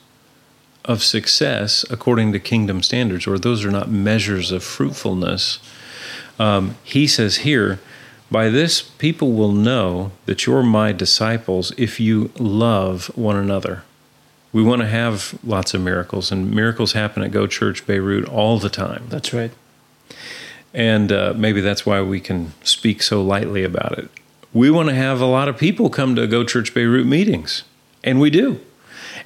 of 0.87 1.03
success 1.03 1.85
according 1.91 2.33
to 2.33 2.41
kingdom 2.41 2.83
standards, 2.83 3.27
or 3.27 3.39
those 3.39 3.65
are 3.65 3.71
not 3.71 3.91
measures 3.91 4.53
of 4.53 4.63
fruitfulness. 4.63 5.59
Um, 6.39 6.77
he 6.85 7.07
says 7.07 7.39
here, 7.39 7.81
by 8.31 8.49
this 8.49 8.83
people 8.83 9.33
will 9.33 9.53
know 9.53 10.13
that 10.27 10.47
you're 10.47 10.63
my 10.63 10.93
disciples 10.93 11.73
if 11.77 12.01
you 12.01 12.31
love 12.39 13.07
one 13.15 13.37
another. 13.37 13.83
We 14.53 14.63
want 14.63 14.81
to 14.83 14.89
have 14.89 15.39
lots 15.45 15.75
of 15.75 15.81
miracles, 15.83 16.33
and 16.33 16.51
miracles 16.51 16.93
happen 16.93 17.23
at 17.23 17.31
Go 17.31 17.47
Church 17.47 17.87
Beirut 17.87 18.29
all 18.29 18.59
the 18.59 18.71
time. 18.71 19.05
That's 19.09 19.33
right. 19.33 19.51
And 20.73 21.13
uh, 21.13 21.35
maybe 21.37 21.61
that's 21.61 21.85
why 21.85 22.01
we 22.03 22.21
can 22.21 22.53
speak 22.63 23.03
so 23.03 23.23
lightly 23.23 23.65
about 23.65 23.99
it. 23.99 24.09
We 24.53 24.71
want 24.71 24.89
to 24.89 24.95
have 24.95 25.21
a 25.21 25.27
lot 25.27 25.49
of 25.49 25.59
people 25.59 25.91
come 25.91 26.15
to 26.17 26.27
Go 26.27 26.43
Church 26.43 26.73
Beirut 26.73 27.07
meetings, 27.07 27.65
and 28.03 28.19
we 28.19 28.31
do. 28.31 28.61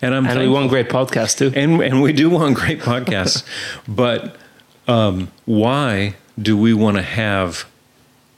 And 0.02 0.14
I'm 0.14 0.24
and 0.24 0.34
thankful. 0.34 0.46
we 0.46 0.48
want 0.48 0.70
great 0.70 0.88
podcasts 0.88 1.36
too. 1.36 1.52
And 1.54 1.80
and 1.82 2.02
we 2.02 2.12
do 2.12 2.30
want 2.30 2.56
great 2.56 2.80
podcasts. 2.90 3.44
but 3.86 4.36
um, 4.88 5.30
why 5.44 6.16
do 6.40 6.56
we 6.56 6.72
want 6.74 6.96
to 6.96 7.02
have 7.02 7.66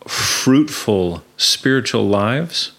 fruitful 0.07 1.23
spiritual 1.37 2.07
lives? 2.07 2.73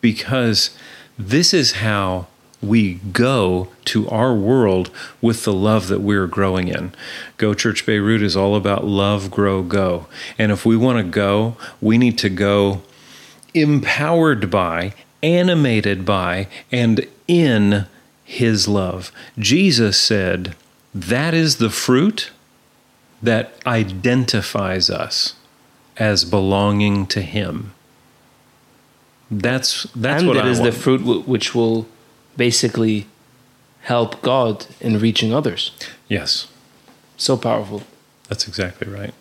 Because 0.00 0.76
this 1.18 1.54
is 1.54 1.72
how 1.72 2.26
we 2.62 2.94
go 2.94 3.68
to 3.84 4.08
our 4.08 4.34
world 4.34 4.90
with 5.20 5.44
the 5.44 5.52
love 5.52 5.88
that 5.88 6.00
we're 6.00 6.26
growing 6.26 6.68
in. 6.68 6.92
Go 7.36 7.54
Church 7.54 7.86
Beirut 7.86 8.22
is 8.22 8.36
all 8.36 8.56
about 8.56 8.84
love, 8.84 9.30
grow, 9.30 9.62
go. 9.62 10.06
And 10.38 10.50
if 10.50 10.64
we 10.66 10.76
want 10.76 10.98
to 10.98 11.04
go, 11.04 11.56
we 11.80 11.98
need 11.98 12.18
to 12.18 12.28
go 12.28 12.82
empowered 13.54 14.50
by, 14.50 14.94
animated 15.22 16.04
by, 16.04 16.48
and 16.70 17.06
in 17.28 17.86
his 18.24 18.68
love. 18.68 19.12
Jesus 19.38 19.98
said, 19.98 20.54
That 20.94 21.34
is 21.34 21.56
the 21.56 21.70
fruit 21.70 22.30
that 23.22 23.52
identifies 23.66 24.90
us 24.90 25.34
as 25.96 26.24
belonging 26.24 27.06
to 27.06 27.22
him. 27.22 27.72
That's 29.30 29.84
that's 29.94 30.22
and 30.22 30.28
what 30.28 30.34
that 30.34 30.46
is 30.46 30.60
the 30.60 30.72
fruit 30.72 30.98
w- 30.98 31.22
which 31.22 31.54
will 31.54 31.88
basically 32.36 33.06
help 33.82 34.22
God 34.22 34.66
in 34.80 34.98
reaching 34.98 35.32
others. 35.32 35.72
Yes. 36.08 36.48
So 37.16 37.36
powerful. 37.36 37.82
That's 38.28 38.46
exactly 38.46 38.88
right. 38.88 39.14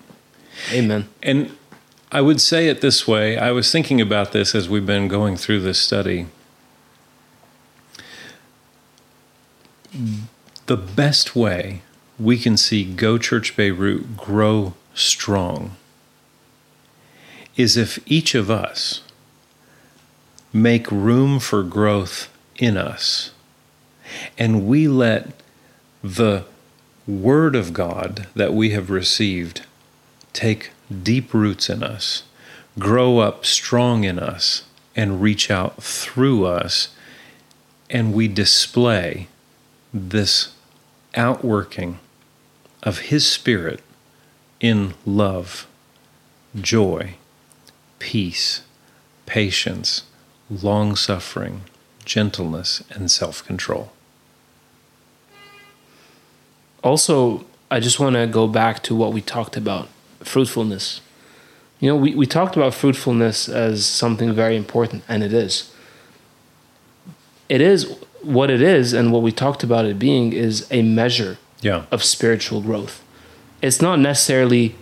Amen. 0.71 1.08
And 1.23 1.55
I 2.15 2.21
would 2.21 2.39
say 2.39 2.69
it 2.69 2.80
this 2.80 3.06
way. 3.06 3.38
I 3.38 3.51
was 3.51 3.73
thinking 3.73 3.99
about 3.99 4.32
this 4.32 4.56
as 4.56 4.69
we've 4.69 4.86
been 4.86 5.10
going 5.10 5.36
through 5.36 5.60
this 5.60 5.82
study. 5.82 6.28
the 10.67 10.78
best 10.78 11.36
way 11.36 11.82
we 12.17 12.38
can 12.38 12.56
see 12.56 12.86
Go 12.86 13.17
Church 13.17 13.58
Beirut 13.58 14.15
grow 14.15 14.75
strong 14.93 15.75
is 17.58 17.75
if 17.75 17.99
each 18.06 18.34
of 18.34 18.49
us 18.49 19.01
make 20.54 20.89
room 20.89 21.41
for 21.41 21.63
growth 21.63 22.30
in 22.56 22.78
us 22.78 23.32
and 24.38 24.65
we 24.65 24.88
let 24.88 25.32
the 26.01 26.45
Word 27.06 27.58
of 27.58 27.73
God 27.73 28.28
that 28.36 28.54
we 28.54 28.69
have 28.69 28.89
received 28.89 29.65
take 30.32 30.71
deep 31.03 31.33
roots 31.33 31.69
in 31.69 31.83
us, 31.83 32.23
grow 32.77 33.19
up 33.19 33.45
strong 33.45 34.03
in 34.03 34.19
us, 34.19 34.63
and 34.95 35.21
reach 35.21 35.51
out 35.51 35.81
through 35.83 36.45
us, 36.45 36.89
and 37.89 38.13
we 38.13 38.27
display 38.27 39.27
this 39.93 40.53
outworking 41.15 41.99
of 42.83 42.99
His 42.99 43.29
Spirit 43.29 43.81
in 44.59 44.93
love, 45.05 45.67
joy, 46.59 47.15
peace, 47.99 48.61
patience, 49.25 50.03
long 50.49 50.95
suffering, 50.95 51.61
gentleness, 52.05 52.83
and 52.91 53.09
self 53.09 53.45
control. 53.45 53.91
Also, 56.83 57.45
I 57.71 57.79
just 57.79 57.99
want 57.99 58.15
to 58.15 58.27
go 58.27 58.47
back 58.47 58.83
to 58.83 58.95
what 58.95 59.11
we 59.11 59.21
talked 59.21 59.57
about 59.57 59.89
fruitfulness. 60.25 61.01
You 61.79 61.89
know, 61.89 61.95
we, 61.95 62.15
we 62.15 62.25
talked 62.25 62.55
about 62.55 62.73
fruitfulness 62.73 63.49
as 63.49 63.85
something 63.85 64.33
very 64.33 64.55
important, 64.55 65.03
and 65.07 65.23
it 65.23 65.33
is. 65.33 65.71
It 67.49 67.61
is 67.61 67.97
what 68.21 68.49
it 68.49 68.61
is 68.61 68.93
and 68.93 69.11
what 69.11 69.21
we 69.21 69.31
talked 69.31 69.63
about 69.63 69.85
it 69.85 69.99
being 69.99 70.33
is 70.33 70.67
a 70.71 70.81
measure 70.81 71.38
yeah. 71.61 71.85
of 71.91 72.03
spiritual 72.03 72.61
growth. 72.61 73.03
It's 73.61 73.81
not 73.81 73.99
necessarily 73.99 74.75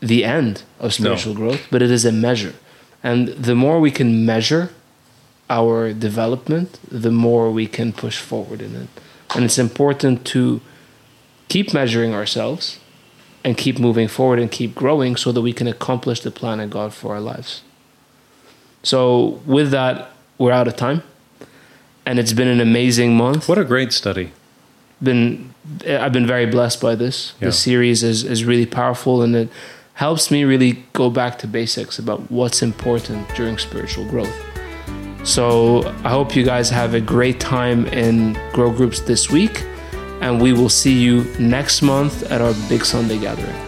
the 0.00 0.24
end 0.24 0.64
of 0.80 0.92
spiritual 0.92 1.34
no. 1.34 1.40
growth, 1.40 1.60
but 1.70 1.82
it 1.82 1.90
is 1.90 2.04
a 2.04 2.12
measure. 2.12 2.54
And 3.02 3.28
the 3.28 3.54
more 3.54 3.80
we 3.80 3.90
can 3.90 4.26
measure 4.26 4.70
our 5.48 5.92
development, 5.92 6.78
the 6.90 7.10
more 7.10 7.50
we 7.50 7.66
can 7.66 7.92
push 7.92 8.18
forward 8.18 8.60
in 8.60 8.74
it. 8.74 8.88
And 9.34 9.44
it's 9.44 9.58
important 9.58 10.24
to 10.26 10.60
keep 11.48 11.74
measuring 11.74 12.14
ourselves 12.14 12.80
and 13.44 13.56
keep 13.56 13.78
moving 13.78 14.08
forward 14.08 14.38
and 14.38 14.50
keep 14.50 14.74
growing 14.74 15.16
so 15.16 15.30
that 15.30 15.42
we 15.42 15.52
can 15.52 15.68
accomplish 15.68 16.20
the 16.20 16.30
plan 16.30 16.60
of 16.60 16.70
God 16.70 16.94
for 16.94 17.14
our 17.14 17.20
lives. 17.20 17.62
So, 18.82 19.40
with 19.46 19.70
that, 19.70 20.10
we're 20.38 20.52
out 20.52 20.66
of 20.66 20.76
time 20.76 21.02
and 22.06 22.18
it's 22.18 22.32
been 22.32 22.48
an 22.48 22.60
amazing 22.60 23.16
month. 23.16 23.48
What 23.48 23.58
a 23.58 23.64
great 23.64 23.92
study. 23.92 24.32
been 25.02 25.54
I've 25.86 26.12
been 26.12 26.26
very 26.26 26.46
blessed 26.46 26.80
by 26.80 26.94
this. 26.94 27.34
Yeah. 27.40 27.46
This 27.46 27.58
series 27.58 28.02
is 28.02 28.24
is 28.24 28.44
really 28.44 28.66
powerful 28.66 29.22
and 29.22 29.34
it 29.34 29.48
helps 29.94 30.30
me 30.30 30.44
really 30.44 30.84
go 30.92 31.08
back 31.08 31.38
to 31.38 31.46
basics 31.46 31.98
about 31.98 32.30
what's 32.30 32.62
important 32.62 33.28
during 33.36 33.58
spiritual 33.58 34.04
growth. 34.06 34.34
So 35.22 35.82
I 36.04 36.10
hope 36.10 36.36
you 36.36 36.44
guys 36.44 36.68
have 36.70 36.94
a 36.94 37.00
great 37.00 37.40
time 37.40 37.86
in 37.86 38.38
grow 38.52 38.70
groups 38.70 39.00
this 39.00 39.30
week, 39.30 39.64
and 40.24 40.40
we 40.40 40.54
will 40.54 40.70
see 40.70 40.98
you 40.98 41.22
next 41.38 41.82
month 41.82 42.22
at 42.32 42.40
our 42.40 42.54
big 42.70 42.82
Sunday 42.82 43.18
gathering. 43.18 43.63